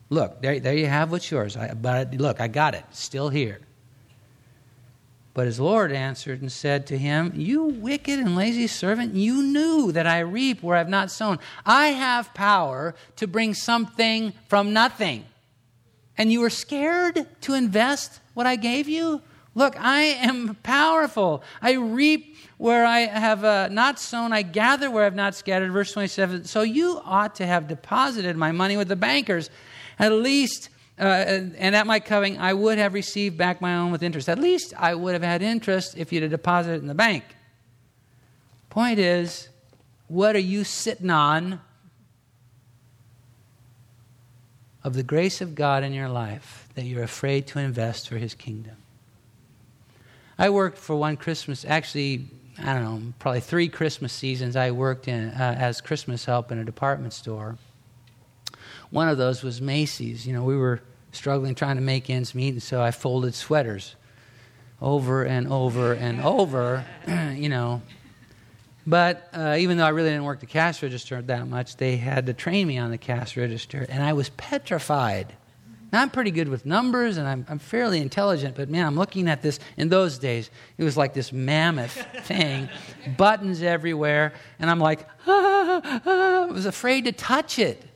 Look, 0.09 0.41
there, 0.41 0.61
there 0.61 0.77
you 0.77 0.87
have 0.87 1.11
what's 1.11 1.29
yours. 1.29 1.57
I, 1.57 1.73
but 1.73 2.13
look, 2.13 2.39
I 2.39 2.47
got 2.47 2.73
it. 2.73 2.85
still 2.91 3.27
here. 3.27 3.59
But 5.33 5.45
his 5.45 5.59
Lord 5.59 5.91
answered 5.91 6.41
and 6.41 6.51
said 6.51 6.87
to 6.87 6.97
him, 6.97 7.31
You 7.35 7.63
wicked 7.63 8.19
and 8.19 8.35
lazy 8.35 8.67
servant, 8.67 9.15
you 9.15 9.43
knew 9.43 9.91
that 9.91 10.07
I 10.07 10.19
reap 10.19 10.63
where 10.63 10.75
I 10.75 10.79
have 10.79 10.89
not 10.89 11.11
sown. 11.11 11.39
I 11.65 11.87
have 11.87 12.33
power 12.33 12.95
to 13.17 13.27
bring 13.27 13.53
something 13.53 14.33
from 14.47 14.73
nothing. 14.73 15.25
And 16.17 16.31
you 16.31 16.41
were 16.41 16.49
scared 16.49 17.27
to 17.41 17.53
invest 17.53 18.19
what 18.33 18.47
I 18.47 18.55
gave 18.55 18.89
you? 18.89 19.21
Look, 19.55 19.79
I 19.79 20.01
am 20.01 20.55
powerful. 20.63 21.43
I 21.61 21.73
reap 21.73 22.35
where 22.57 22.85
I 22.85 23.01
have 23.01 23.43
uh, 23.45 23.69
not 23.69 23.99
sown, 23.99 24.33
I 24.33 24.41
gather 24.41 24.91
where 24.91 25.03
I 25.03 25.05
have 25.05 25.15
not 25.15 25.33
scattered. 25.33 25.71
Verse 25.71 25.93
27. 25.93 26.43
So 26.43 26.61
you 26.61 27.01
ought 27.05 27.35
to 27.35 27.45
have 27.45 27.67
deposited 27.67 28.35
my 28.35 28.51
money 28.51 28.75
with 28.75 28.89
the 28.89 28.95
bankers. 28.95 29.49
At 29.97 30.11
least 30.11 30.69
uh, 30.99 31.03
and 31.57 31.75
at 31.75 31.87
my 31.87 31.99
coming, 31.99 32.37
I 32.37 32.53
would 32.53 32.77
have 32.77 32.93
received 32.93 33.37
back 33.37 33.61
my 33.61 33.75
own 33.77 33.91
with 33.91 34.03
interest. 34.03 34.27
At 34.27 34.39
least 34.39 34.73
I 34.77 34.93
would 34.93 35.13
have 35.13 35.23
had 35.23 35.41
interest 35.41 35.97
if 35.97 36.11
you'd 36.11 36.23
have 36.23 36.31
deposited 36.31 36.75
it 36.75 36.81
in 36.81 36.87
the 36.87 36.93
bank. 36.93 37.23
Point 38.69 38.99
is, 38.99 39.47
what 40.07 40.35
are 40.35 40.39
you 40.39 40.63
sitting 40.63 41.09
on 41.09 41.61
of 44.83 44.93
the 44.93 45.03
grace 45.03 45.39
of 45.39 45.55
God 45.55 45.83
in 45.83 45.93
your 45.93 46.09
life 46.09 46.67
that 46.75 46.83
you're 46.83 47.03
afraid 47.03 47.47
to 47.47 47.59
invest 47.59 48.09
for 48.09 48.17
His 48.17 48.33
kingdom? 48.33 48.75
I 50.37 50.49
worked 50.49 50.77
for 50.77 50.95
one 50.95 51.17
Christmas, 51.17 51.65
actually, 51.65 52.27
I 52.57 52.73
don't 52.73 52.83
know, 52.83 53.13
probably 53.19 53.41
three 53.41 53.69
Christmas 53.69 54.11
seasons. 54.11 54.55
I 54.55 54.71
worked 54.71 55.07
in 55.07 55.29
uh, 55.29 55.55
as 55.57 55.79
Christmas 55.81 56.25
help 56.25 56.51
in 56.51 56.59
a 56.59 56.65
department 56.65 57.13
store. 57.13 57.57
One 58.91 59.07
of 59.09 59.17
those 59.17 59.43
was 59.43 59.61
Macy's. 59.61 60.25
You 60.25 60.33
know, 60.33 60.43
we 60.43 60.57
were 60.57 60.81
struggling 61.11 61.55
trying 61.55 61.75
to 61.75 61.81
make 61.81 62.09
ends 62.09 62.33
meet, 62.33 62.49
and 62.49 62.63
so 62.63 62.81
I 62.81 62.91
folded 62.91 63.35
sweaters 63.35 63.95
over 64.81 65.23
and 65.23 65.51
over 65.51 65.93
and 65.93 66.21
over, 66.21 66.85
you 67.35 67.49
know. 67.49 67.81
But 68.87 69.29
uh, 69.33 69.57
even 69.59 69.77
though 69.77 69.85
I 69.85 69.89
really 69.89 70.09
didn't 70.09 70.23
work 70.23 70.39
the 70.39 70.47
cash 70.47 70.81
register 70.81 71.21
that 71.21 71.47
much, 71.47 71.75
they 71.75 71.97
had 71.97 72.25
to 72.25 72.33
train 72.33 72.67
me 72.67 72.77
on 72.77 72.89
the 72.89 72.97
cash 72.97 73.37
register, 73.37 73.85
and 73.87 74.01
I 74.01 74.13
was 74.13 74.29
petrified 74.29 75.35
Now, 75.91 76.01
I'm 76.01 76.09
pretty 76.09 76.31
good 76.31 76.49
with 76.49 76.65
numbers 76.65 77.17
and 77.17 77.27
I'm, 77.27 77.45
I'm 77.49 77.59
fairly 77.59 77.99
intelligent, 77.99 78.55
but 78.55 78.69
man, 78.69 78.85
I'm 78.85 78.95
looking 78.95 79.27
at 79.27 79.41
this 79.41 79.59
in 79.77 79.89
those 79.89 80.17
days. 80.19 80.49
It 80.77 80.83
was 80.83 80.95
like 80.95 81.13
this 81.13 81.31
mammoth 81.31 82.05
thing, 82.23 82.69
buttons 83.17 83.61
everywhere, 83.61 84.33
and 84.59 84.69
I'm 84.69 84.79
like, 84.79 85.07
ah, 85.27 85.81
ah, 86.05 86.43
I 86.43 86.45
was 86.45 86.65
afraid 86.65 87.05
to 87.05 87.11
touch 87.11 87.59
it. 87.59 87.88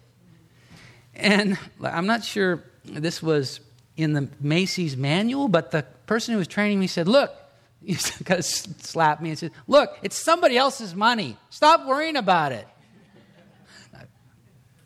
And 1.15 1.57
I'm 1.83 2.07
not 2.07 2.23
sure 2.23 2.63
this 2.85 3.21
was 3.21 3.59
in 3.95 4.13
the 4.13 4.27
Macy's 4.39 4.97
manual, 4.97 5.47
but 5.47 5.71
the 5.71 5.83
person 6.05 6.33
who 6.33 6.39
was 6.39 6.47
training 6.47 6.79
me 6.79 6.87
said, 6.87 7.07
Look, 7.07 7.31
he 7.85 7.95
kind 7.95 8.39
of 8.39 8.45
slapped 8.45 9.21
me 9.21 9.29
and 9.29 9.39
said, 9.39 9.51
Look, 9.67 9.97
it's 10.01 10.17
somebody 10.17 10.57
else's 10.57 10.95
money. 10.95 11.37
Stop 11.49 11.85
worrying 11.85 12.15
about 12.15 12.51
it. 12.51 12.67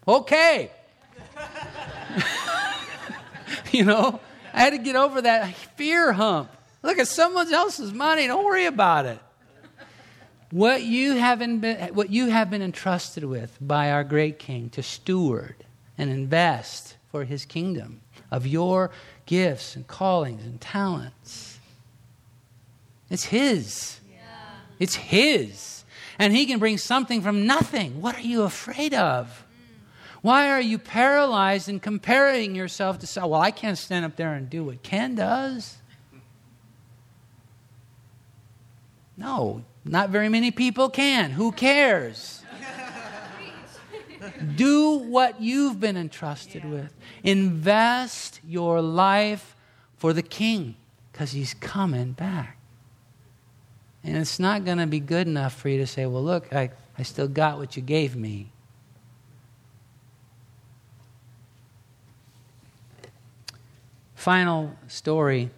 okay. 0.07 0.71
you 3.71 3.85
know, 3.85 4.19
I 4.53 4.59
had 4.61 4.71
to 4.71 4.79
get 4.79 4.95
over 4.95 5.21
that 5.21 5.53
fear 5.75 6.11
hump. 6.11 6.51
Look, 6.81 6.97
it's 6.97 7.11
someone 7.11 7.53
else's 7.53 7.93
money. 7.93 8.27
Don't 8.27 8.45
worry 8.45 8.65
about 8.65 9.05
it. 9.05 9.19
What 10.49 10.83
you, 10.83 11.15
have 11.15 11.39
been, 11.39 11.61
what 11.93 12.09
you 12.09 12.27
have 12.27 12.49
been 12.49 12.61
entrusted 12.61 13.25
with 13.25 13.57
by 13.59 13.91
our 13.91 14.05
great 14.05 14.39
King 14.39 14.69
to 14.71 14.81
steward 14.81 15.65
and 15.97 16.09
invest 16.09 16.97
for 17.11 17.23
his 17.23 17.45
kingdom 17.45 18.01
of 18.29 18.45
your 18.45 18.91
gifts 19.25 19.75
and 19.75 19.87
callings 19.87 20.43
and 20.43 20.59
talents. 20.59 21.59
It's 23.09 23.25
his. 23.25 23.99
Yeah. 24.09 24.17
It's 24.79 24.95
his. 24.95 25.83
And 26.19 26.33
he 26.35 26.45
can 26.45 26.59
bring 26.59 26.77
something 26.77 27.21
from 27.21 27.45
nothing. 27.45 28.01
What 28.01 28.15
are 28.15 28.21
you 28.21 28.43
afraid 28.43 28.93
of? 28.93 29.45
Why 30.21 30.49
are 30.49 30.61
you 30.61 30.77
paralyzed 30.77 31.69
and 31.69 31.81
comparing 31.81 32.55
yourself 32.55 32.99
to, 32.99 33.27
well, 33.27 33.41
I 33.41 33.51
can't 33.51 33.77
stand 33.77 34.03
up 34.03 34.15
there 34.15 34.33
and 34.33 34.49
do 34.49 34.63
what 34.65 34.83
Ken 34.83 35.15
does? 35.15 35.77
No, 39.15 39.63
not 39.85 40.09
very 40.09 40.29
many 40.29 40.51
people 40.51 40.89
can. 40.89 41.31
Who 41.31 41.51
cares? 41.51 42.43
Do 44.55 44.97
what 44.97 45.41
you've 45.41 45.79
been 45.79 45.97
entrusted 45.97 46.63
yeah. 46.63 46.69
with. 46.69 46.93
Invest 47.23 48.39
your 48.47 48.81
life 48.81 49.55
for 49.97 50.13
the 50.13 50.21
king 50.21 50.75
because 51.11 51.31
he's 51.31 51.53
coming 51.55 52.13
back. 52.13 52.57
And 54.03 54.17
it's 54.17 54.39
not 54.39 54.63
going 54.63 54.77
to 54.77 54.87
be 54.87 54.99
good 54.99 55.27
enough 55.27 55.53
for 55.53 55.69
you 55.69 55.79
to 55.79 55.87
say, 55.87 56.05
well, 56.05 56.23
look, 56.23 56.53
I, 56.53 56.71
I 56.97 57.03
still 57.03 57.27
got 57.27 57.57
what 57.57 57.75
you 57.75 57.81
gave 57.81 58.15
me. 58.15 58.51
final 64.27 64.75
story 64.89 65.49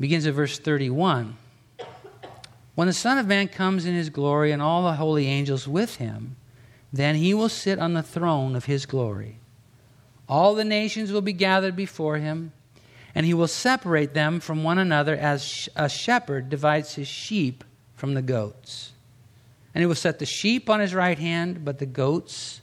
begins 0.00 0.26
at 0.26 0.32
verse 0.32 0.58
31. 0.58 1.36
When 2.74 2.86
the 2.88 2.94
Son 2.94 3.18
of 3.18 3.26
Man 3.26 3.46
comes 3.46 3.84
in 3.84 3.92
his 3.92 4.08
glory 4.08 4.52
and 4.52 4.62
all 4.62 4.84
the 4.84 4.94
holy 4.94 5.26
angels 5.26 5.68
with 5.68 5.96
him, 5.96 6.36
then 6.94 7.16
he 7.16 7.34
will 7.34 7.48
sit 7.48 7.80
on 7.80 7.94
the 7.94 8.04
throne 8.04 8.54
of 8.54 8.66
his 8.66 8.86
glory. 8.86 9.38
All 10.28 10.54
the 10.54 10.64
nations 10.64 11.10
will 11.10 11.22
be 11.22 11.32
gathered 11.32 11.74
before 11.74 12.18
him, 12.18 12.52
and 13.16 13.26
he 13.26 13.34
will 13.34 13.48
separate 13.48 14.14
them 14.14 14.38
from 14.38 14.62
one 14.62 14.78
another 14.78 15.16
as 15.16 15.68
a 15.74 15.88
shepherd 15.88 16.48
divides 16.48 16.94
his 16.94 17.08
sheep 17.08 17.64
from 17.96 18.14
the 18.14 18.22
goats. 18.22 18.92
And 19.74 19.82
he 19.82 19.86
will 19.86 19.96
set 19.96 20.20
the 20.20 20.26
sheep 20.26 20.70
on 20.70 20.78
his 20.78 20.94
right 20.94 21.18
hand, 21.18 21.64
but 21.64 21.80
the 21.80 21.86
goats 21.86 22.60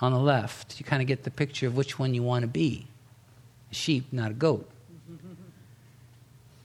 on 0.00 0.12
the 0.12 0.18
left. 0.18 0.80
You 0.80 0.84
kind 0.84 1.00
of 1.00 1.06
get 1.06 1.22
the 1.22 1.30
picture 1.30 1.68
of 1.68 1.76
which 1.76 1.96
one 1.96 2.12
you 2.12 2.24
want 2.24 2.42
to 2.42 2.48
be 2.48 2.88
a 3.70 3.74
sheep, 3.74 4.06
not 4.10 4.32
a 4.32 4.34
goat. 4.34 4.68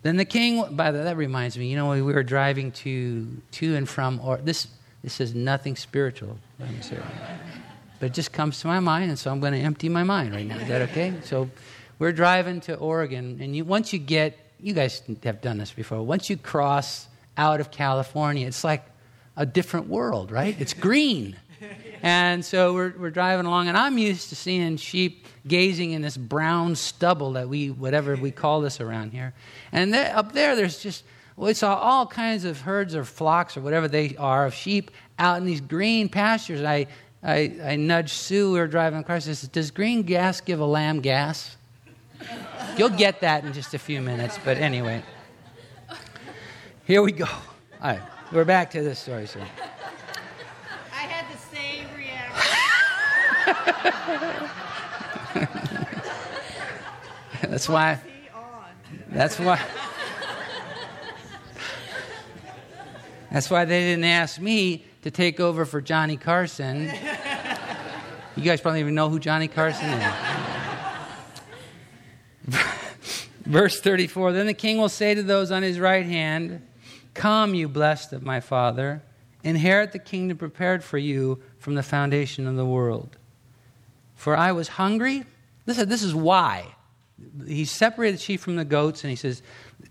then 0.01 0.17
the 0.17 0.25
king, 0.25 0.75
by 0.75 0.89
the, 0.89 0.97
way, 0.97 1.03
that 1.03 1.17
reminds 1.17 1.55
me, 1.55 1.67
you 1.67 1.75
know, 1.75 1.91
we 1.91 2.01
were 2.01 2.23
driving 2.23 2.71
to, 2.71 3.27
to 3.51 3.75
and 3.75 3.87
from, 3.87 4.19
or 4.23 4.37
this, 4.37 4.67
this 5.05 5.21
is 5.21 5.35
nothing 5.35 5.75
spiritual, 5.75 6.39
but 6.57 8.07
it 8.07 8.13
just 8.13 8.33
comes 8.33 8.59
to 8.61 8.67
my 8.67 8.79
mind, 8.79 9.11
and 9.11 9.19
so 9.19 9.29
I'm 9.29 9.39
going 9.39 9.53
to 9.53 9.59
empty 9.59 9.87
my 9.87 10.01
mind 10.01 10.33
right 10.33 10.47
now. 10.47 10.57
Is 10.57 10.67
that 10.67 10.81
okay? 10.89 11.13
So 11.23 11.47
we're 11.99 12.11
driving 12.11 12.59
to 12.61 12.75
Oregon, 12.75 13.37
and 13.39 13.55
you, 13.55 13.65
once 13.65 13.93
you 13.93 13.99
get, 13.99 14.35
you 14.59 14.73
guys 14.73 15.03
have 15.21 15.41
done 15.41 15.59
this 15.59 15.71
before, 15.71 16.01
once 16.01 16.27
you 16.27 16.37
cross 16.37 17.07
out 17.37 17.59
of 17.59 17.69
California, 17.69 18.47
it's 18.47 18.63
like 18.63 18.83
a 19.37 19.45
different 19.45 19.89
world, 19.89 20.31
right? 20.31 20.59
It's 20.59 20.73
green. 20.73 21.35
And 22.01 22.43
so 22.43 22.73
we're, 22.73 22.93
we're 22.97 23.11
driving 23.11 23.45
along, 23.45 23.67
and 23.67 23.77
I'm 23.77 23.99
used 23.99 24.29
to 24.29 24.35
seeing 24.35 24.77
sheep 24.77 25.27
gazing 25.45 25.91
in 25.91 26.01
this 26.01 26.17
brown 26.17 26.75
stubble 26.75 27.33
that 27.33 27.47
we, 27.47 27.69
whatever 27.69 28.15
we 28.15 28.31
call 28.31 28.61
this 28.61 28.81
around 28.81 29.11
here. 29.11 29.35
And 29.71 29.93
up 29.93 30.31
there, 30.33 30.55
there's 30.55 30.81
just, 30.81 31.03
we 31.37 31.53
saw 31.53 31.75
all 31.75 32.07
kinds 32.07 32.45
of 32.45 32.61
herds 32.61 32.95
or 32.95 33.03
flocks 33.03 33.57
or 33.57 33.61
whatever 33.61 33.87
they 33.87 34.15
are 34.17 34.45
of 34.45 34.53
sheep 34.53 34.91
out 35.19 35.37
in 35.37 35.45
these 35.45 35.61
green 35.61 36.07
pastures. 36.07 36.61
I, 36.61 36.87
I, 37.21 37.53
I 37.63 37.75
nudged 37.75 38.11
Sue, 38.11 38.53
we 38.53 38.59
were 38.59 38.67
driving 38.67 38.99
across, 38.99 39.27
I 39.27 39.33
said, 39.33 39.51
Does 39.51 39.71
green 39.71 40.03
gas 40.03 40.41
give 40.41 40.59
a 40.59 40.65
lamb 40.65 41.01
gas? 41.01 41.57
You'll 42.77 42.89
get 42.89 43.19
that 43.21 43.43
in 43.43 43.51
just 43.51 43.73
a 43.73 43.79
few 43.79 44.01
minutes, 44.01 44.39
but 44.43 44.57
anyway. 44.57 45.03
Here 46.85 47.01
we 47.01 47.11
go. 47.11 47.25
All 47.25 47.41
right, 47.81 48.01
we're 48.31 48.45
back 48.45 48.71
to 48.71 48.81
this 48.81 48.99
story, 48.99 49.27
sir. 49.27 49.41
I 50.93 50.95
had 50.95 51.25
the 51.33 51.55
same 51.55 51.87
reaction. 51.97 52.51
that's 57.49 57.67
why. 57.67 57.99
That's 59.09 59.39
why. 59.39 59.59
That's 63.35 63.49
why 63.49 63.65
they 63.65 63.81
didn't 63.81 64.05
ask 64.05 64.39
me 64.39 64.85
to 65.01 65.11
take 65.11 65.41
over 65.41 65.65
for 65.65 65.81
Johnny 65.81 66.15
Carson. 66.15 66.89
You 68.37 68.43
guys 68.43 68.61
probably 68.61 68.79
even 68.79 68.95
know 68.95 69.09
who 69.09 69.19
Johnny 69.19 69.49
Carson 69.49 69.89
is. 69.89 70.13
Verse 73.45 73.81
34 73.81 74.31
Then 74.31 74.47
the 74.47 74.53
king 74.53 74.77
will 74.77 74.87
say 74.87 75.13
to 75.15 75.21
those 75.21 75.51
on 75.51 75.63
his 75.63 75.81
right 75.81 76.05
hand, 76.05 76.65
Come, 77.13 77.53
you 77.53 77.67
blessed 77.67 78.13
of 78.13 78.23
my 78.23 78.39
father, 78.39 79.03
inherit 79.43 79.91
the 79.91 79.99
kingdom 79.99 80.37
prepared 80.37 80.81
for 80.81 80.97
you 80.97 81.43
from 81.59 81.75
the 81.75 81.83
foundation 81.83 82.47
of 82.47 82.55
the 82.55 82.65
world. 82.65 83.17
For 84.15 84.37
I 84.37 84.53
was 84.53 84.69
hungry. 84.69 85.25
Listen, 85.65 85.89
this 85.89 86.03
is 86.03 86.15
why. 86.15 86.73
He 87.45 87.65
separated 87.65 88.15
the 88.15 88.21
sheep 88.21 88.39
from 88.39 88.55
the 88.55 88.63
goats, 88.63 89.03
and 89.03 89.09
he 89.09 89.17
says 89.17 89.41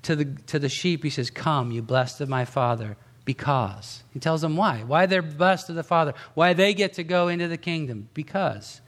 to 0.00 0.16
the, 0.16 0.24
to 0.46 0.58
the 0.58 0.70
sheep, 0.70 1.04
he 1.04 1.10
says, 1.10 1.28
Come, 1.28 1.72
you 1.72 1.82
blessed 1.82 2.22
of 2.22 2.30
my 2.30 2.46
Father, 2.46 2.96
because. 3.24 4.02
He 4.12 4.20
tells 4.20 4.42
them 4.42 4.56
why. 4.56 4.82
Why 4.86 5.06
they're 5.06 5.22
blessed 5.22 5.70
of 5.70 5.76
the 5.76 5.82
Father. 5.82 6.14
Why 6.34 6.52
they 6.52 6.74
get 6.74 6.94
to 6.94 7.04
go 7.04 7.28
into 7.28 7.48
the 7.48 7.56
kingdom. 7.56 8.08
Because. 8.14 8.80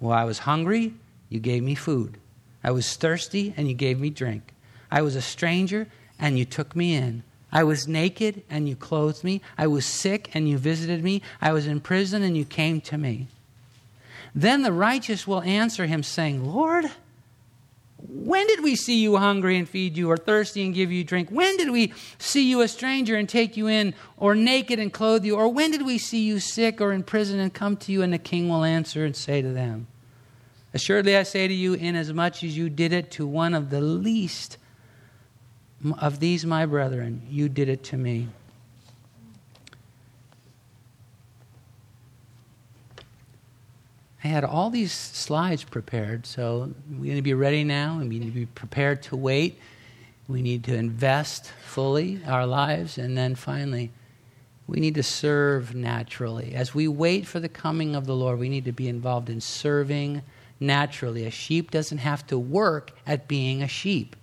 Well, 0.00 0.16
I 0.16 0.24
was 0.24 0.40
hungry, 0.40 0.94
you 1.28 1.40
gave 1.40 1.62
me 1.62 1.74
food. 1.74 2.18
I 2.62 2.70
was 2.70 2.96
thirsty, 2.96 3.54
and 3.56 3.68
you 3.68 3.74
gave 3.74 4.00
me 4.00 4.10
drink. 4.10 4.52
I 4.90 5.02
was 5.02 5.16
a 5.16 5.22
stranger, 5.22 5.86
and 6.18 6.38
you 6.38 6.44
took 6.44 6.74
me 6.74 6.94
in. 6.94 7.22
I 7.52 7.62
was 7.64 7.86
naked, 7.86 8.42
and 8.50 8.68
you 8.68 8.74
clothed 8.74 9.22
me. 9.22 9.40
I 9.56 9.66
was 9.66 9.86
sick, 9.86 10.30
and 10.34 10.48
you 10.48 10.58
visited 10.58 11.04
me. 11.04 11.22
I 11.40 11.52
was 11.52 11.66
in 11.66 11.80
prison, 11.80 12.22
and 12.22 12.36
you 12.36 12.44
came 12.44 12.80
to 12.82 12.98
me. 12.98 13.28
Then 14.34 14.62
the 14.62 14.72
righteous 14.72 15.26
will 15.26 15.42
answer 15.42 15.86
him, 15.86 16.02
saying, 16.02 16.44
Lord, 16.44 16.86
when 18.14 18.46
did 18.46 18.62
we 18.62 18.76
see 18.76 19.00
you 19.00 19.16
hungry 19.16 19.58
and 19.58 19.68
feed 19.68 19.96
you, 19.96 20.08
or 20.08 20.16
thirsty 20.16 20.64
and 20.64 20.72
give 20.72 20.92
you 20.92 21.02
drink? 21.02 21.30
When 21.30 21.56
did 21.56 21.70
we 21.70 21.92
see 22.18 22.48
you 22.48 22.60
a 22.60 22.68
stranger 22.68 23.16
and 23.16 23.28
take 23.28 23.56
you 23.56 23.66
in, 23.66 23.92
or 24.16 24.36
naked 24.36 24.78
and 24.78 24.92
clothe 24.92 25.24
you? 25.24 25.34
Or 25.34 25.48
when 25.48 25.72
did 25.72 25.84
we 25.84 25.98
see 25.98 26.22
you 26.22 26.38
sick 26.38 26.80
or 26.80 26.92
in 26.92 27.02
prison 27.02 27.40
and 27.40 27.52
come 27.52 27.76
to 27.78 27.90
you? 27.90 28.02
And 28.02 28.12
the 28.12 28.18
king 28.18 28.48
will 28.48 28.62
answer 28.62 29.04
and 29.04 29.16
say 29.16 29.42
to 29.42 29.48
them, 29.48 29.88
Assuredly 30.72 31.16
I 31.16 31.24
say 31.24 31.48
to 31.48 31.54
you, 31.54 31.74
inasmuch 31.74 32.44
as 32.44 32.56
you 32.56 32.70
did 32.70 32.92
it 32.92 33.10
to 33.12 33.26
one 33.26 33.52
of 33.52 33.70
the 33.70 33.80
least 33.80 34.58
of 35.98 36.20
these 36.20 36.46
my 36.46 36.66
brethren, 36.66 37.22
you 37.28 37.48
did 37.48 37.68
it 37.68 37.82
to 37.84 37.96
me. 37.96 38.28
I 44.24 44.28
had 44.28 44.42
all 44.42 44.70
these 44.70 44.90
slides 44.90 45.64
prepared, 45.64 46.24
so 46.24 46.72
we 46.90 47.08
need 47.08 47.16
to 47.16 47.22
be 47.22 47.34
ready 47.34 47.62
now, 47.62 47.98
and 47.98 48.08
we 48.08 48.18
need 48.18 48.32
to 48.32 48.32
be 48.32 48.46
prepared 48.46 49.02
to 49.04 49.16
wait. 49.16 49.58
We 50.28 50.40
need 50.40 50.64
to 50.64 50.74
invest 50.74 51.52
fully 51.66 52.20
our 52.26 52.46
lives, 52.46 52.96
and 52.96 53.18
then 53.18 53.34
finally, 53.34 53.92
we 54.66 54.80
need 54.80 54.94
to 54.94 55.02
serve 55.02 55.74
naturally. 55.74 56.54
As 56.54 56.74
we 56.74 56.88
wait 56.88 57.26
for 57.26 57.38
the 57.38 57.50
coming 57.50 57.94
of 57.94 58.06
the 58.06 58.16
Lord, 58.16 58.38
we 58.38 58.48
need 58.48 58.64
to 58.64 58.72
be 58.72 58.88
involved 58.88 59.28
in 59.28 59.42
serving 59.42 60.22
naturally. 60.58 61.26
A 61.26 61.30
sheep 61.30 61.70
doesn't 61.70 61.98
have 61.98 62.26
to 62.28 62.38
work 62.38 62.92
at 63.06 63.28
being 63.28 63.62
a 63.62 63.68
sheep. 63.68 64.16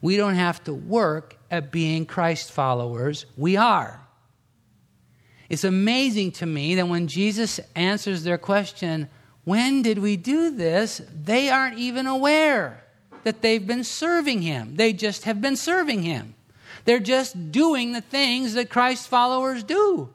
We 0.00 0.16
don't 0.16 0.36
have 0.36 0.62
to 0.64 0.72
work 0.72 1.36
at 1.50 1.72
being 1.72 2.06
Christ 2.06 2.52
followers. 2.52 3.26
We 3.36 3.56
are. 3.56 4.05
It's 5.48 5.64
amazing 5.64 6.32
to 6.32 6.46
me 6.46 6.74
that 6.74 6.88
when 6.88 7.06
Jesus 7.06 7.60
answers 7.74 8.24
their 8.24 8.38
question, 8.38 9.08
when 9.44 9.82
did 9.82 9.98
we 9.98 10.16
do 10.16 10.50
this? 10.50 11.00
They 11.14 11.48
aren't 11.48 11.78
even 11.78 12.06
aware 12.06 12.82
that 13.22 13.42
they've 13.42 13.66
been 13.66 13.84
serving 13.84 14.42
him. 14.42 14.76
They 14.76 14.92
just 14.92 15.24
have 15.24 15.40
been 15.40 15.56
serving 15.56 16.02
him. 16.02 16.34
They're 16.84 16.98
just 17.00 17.52
doing 17.52 17.92
the 17.92 18.00
things 18.00 18.54
that 18.54 18.70
Christ 18.70 19.08
followers 19.08 19.62
do. 19.62 20.12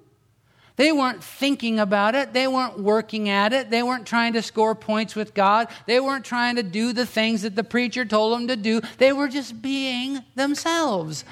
They 0.78 0.92
weren't 0.92 1.24
thinking 1.24 1.80
about 1.80 2.16
it. 2.16 2.34
They 2.34 2.48
weren't 2.48 2.80
working 2.80 3.30
at 3.30 3.54
it. 3.54 3.70
They 3.70 3.84
weren't 3.84 4.08
trying 4.08 4.34
to 4.34 4.42
score 4.42 4.74
points 4.74 5.16
with 5.16 5.34
God. 5.34 5.68
They 5.86 6.00
weren't 6.00 6.26
trying 6.26 6.56
to 6.56 6.64
do 6.64 6.94
the 6.94 7.06
things 7.06 7.42
that 7.44 7.56
the 7.56 7.64
preacher 7.64 8.04
told 8.06 8.34
them 8.34 8.48
to 8.48 8.56
do. 8.56 8.82
They 8.98 9.14
were 9.14 9.28
just 9.28 9.62
being 9.62 10.24
themselves. 10.36 11.24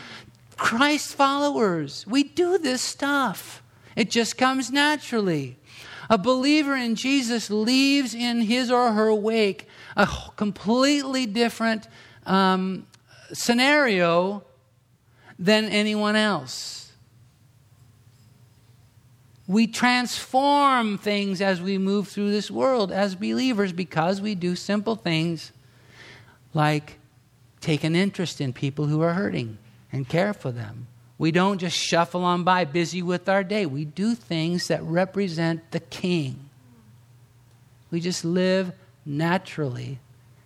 Christ 0.56 1.16
followers, 1.16 2.06
we 2.06 2.24
do 2.24 2.58
this 2.58 2.82
stuff. 2.82 3.64
It 4.00 4.10
just 4.10 4.38
comes 4.38 4.72
naturally. 4.72 5.58
A 6.10 6.18
believer 6.18 6.74
in 6.74 6.96
Jesus 6.96 7.50
leaves 7.50 8.16
in 8.16 8.40
his 8.40 8.72
or 8.72 8.94
her 8.94 9.14
wake 9.14 9.68
a 9.98 10.08
completely 10.38 11.26
different 11.26 11.86
um, 12.26 12.88
scenario 13.34 14.42
than 15.38 15.66
anyone 15.66 16.16
else. 16.16 16.94
We 19.48 19.68
transform 19.68 20.98
things 20.98 21.42
as 21.42 21.62
we 21.62 21.78
move 21.78 22.08
through 22.08 22.32
this 22.32 22.50
world 22.50 22.94
as 22.94 23.16
believers 23.16 23.74
because 23.74 24.22
we 24.22 24.34
do 24.34 24.56
simple 24.56 24.96
things 24.96 25.52
like 26.54 27.00
take 27.60 27.84
an 27.84 27.98
interest 27.98 28.40
in 28.40 28.54
people 28.54 28.86
who 28.86 29.02
are 29.02 29.16
hurting 29.16 29.58
and 29.92 30.08
care 30.08 30.34
for 30.34 30.54
them. 30.54 30.88
We 31.20 31.32
don't 31.32 31.58
just 31.58 31.78
shuffle 31.78 32.24
on 32.24 32.46
by 32.46 32.64
busy 32.64 33.04
with 33.04 33.28
our 33.28 33.44
day. 33.44 33.66
We 33.66 33.84
do 33.84 34.16
things 34.16 34.70
that 34.70 34.82
represent 34.82 35.72
the 35.72 35.82
King. 35.82 36.50
We 37.92 38.00
just 38.00 38.24
live 38.24 38.72
naturally 39.06 40.00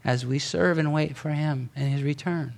as 0.03 0.25
we 0.25 0.39
serve 0.39 0.79
and 0.79 0.91
wait 0.91 1.15
for 1.15 1.29
Him 1.29 1.69
and 1.75 1.93
His 1.93 2.01
return. 2.01 2.55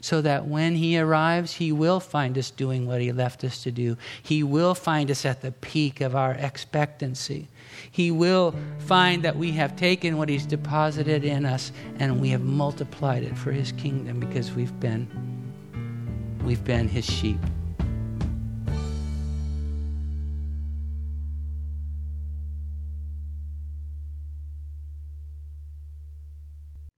So 0.00 0.20
that 0.22 0.48
when 0.48 0.74
He 0.74 0.98
arrives, 0.98 1.54
He 1.54 1.70
will 1.70 2.00
find 2.00 2.36
us 2.36 2.50
doing 2.50 2.88
what 2.88 3.00
He 3.00 3.12
left 3.12 3.44
us 3.44 3.62
to 3.62 3.70
do. 3.70 3.96
He 4.20 4.42
will 4.42 4.74
find 4.74 5.08
us 5.08 5.24
at 5.24 5.40
the 5.40 5.52
peak 5.52 6.00
of 6.00 6.16
our 6.16 6.32
expectancy. 6.32 7.46
He 7.88 8.10
will 8.10 8.52
find 8.78 9.22
that 9.22 9.36
we 9.36 9.52
have 9.52 9.76
taken 9.76 10.18
what 10.18 10.28
He's 10.28 10.46
deposited 10.46 11.24
in 11.24 11.46
us 11.46 11.70
and 12.00 12.20
we 12.20 12.30
have 12.30 12.42
multiplied 12.42 13.22
it 13.22 13.38
for 13.38 13.52
His 13.52 13.70
kingdom 13.70 14.18
because 14.18 14.50
we've 14.52 14.78
been 14.80 15.37
We've 16.48 16.64
been 16.64 16.88
his 16.88 17.04
sheep. 17.04 17.38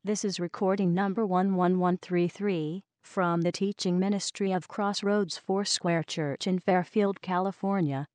This 0.05 0.25
is 0.25 0.39
recording 0.39 0.95
number 0.95 1.23
11133 1.23 2.85
from 3.03 3.41
the 3.41 3.51
teaching 3.51 3.99
ministry 3.99 4.53
of 4.53 4.69
Crossroads 4.69 5.37
Foursquare 5.37 6.05
Church 6.05 6.47
in 6.47 6.61
Fairfield, 6.61 7.21
California. 7.21 8.07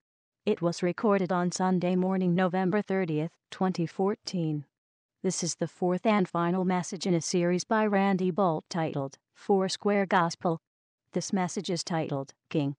It 0.45 0.62
was 0.62 0.82
recorded 0.82 1.34
on 1.34 1.52
Sunday 1.52 1.98
morning, 1.98 2.34
November 2.34 2.82
30th, 2.82 3.32
2014. 3.52 4.63
This 5.21 5.43
is 5.43 5.56
the 5.56 5.67
fourth 5.67 6.06
and 6.06 6.30
final 6.30 6.63
message 6.63 7.06
in 7.06 7.13
a 7.13 7.19
series 7.19 7.65
by 7.65 7.86
Randy 7.86 8.32
Boldt 8.32 8.63
titled 8.69 9.17
Foursquare 9.34 10.06
Gospel 10.06 10.62
this 11.15 11.32
message 11.32 11.69
is 11.69 11.82
titled 11.82 12.34
King. 12.49 12.75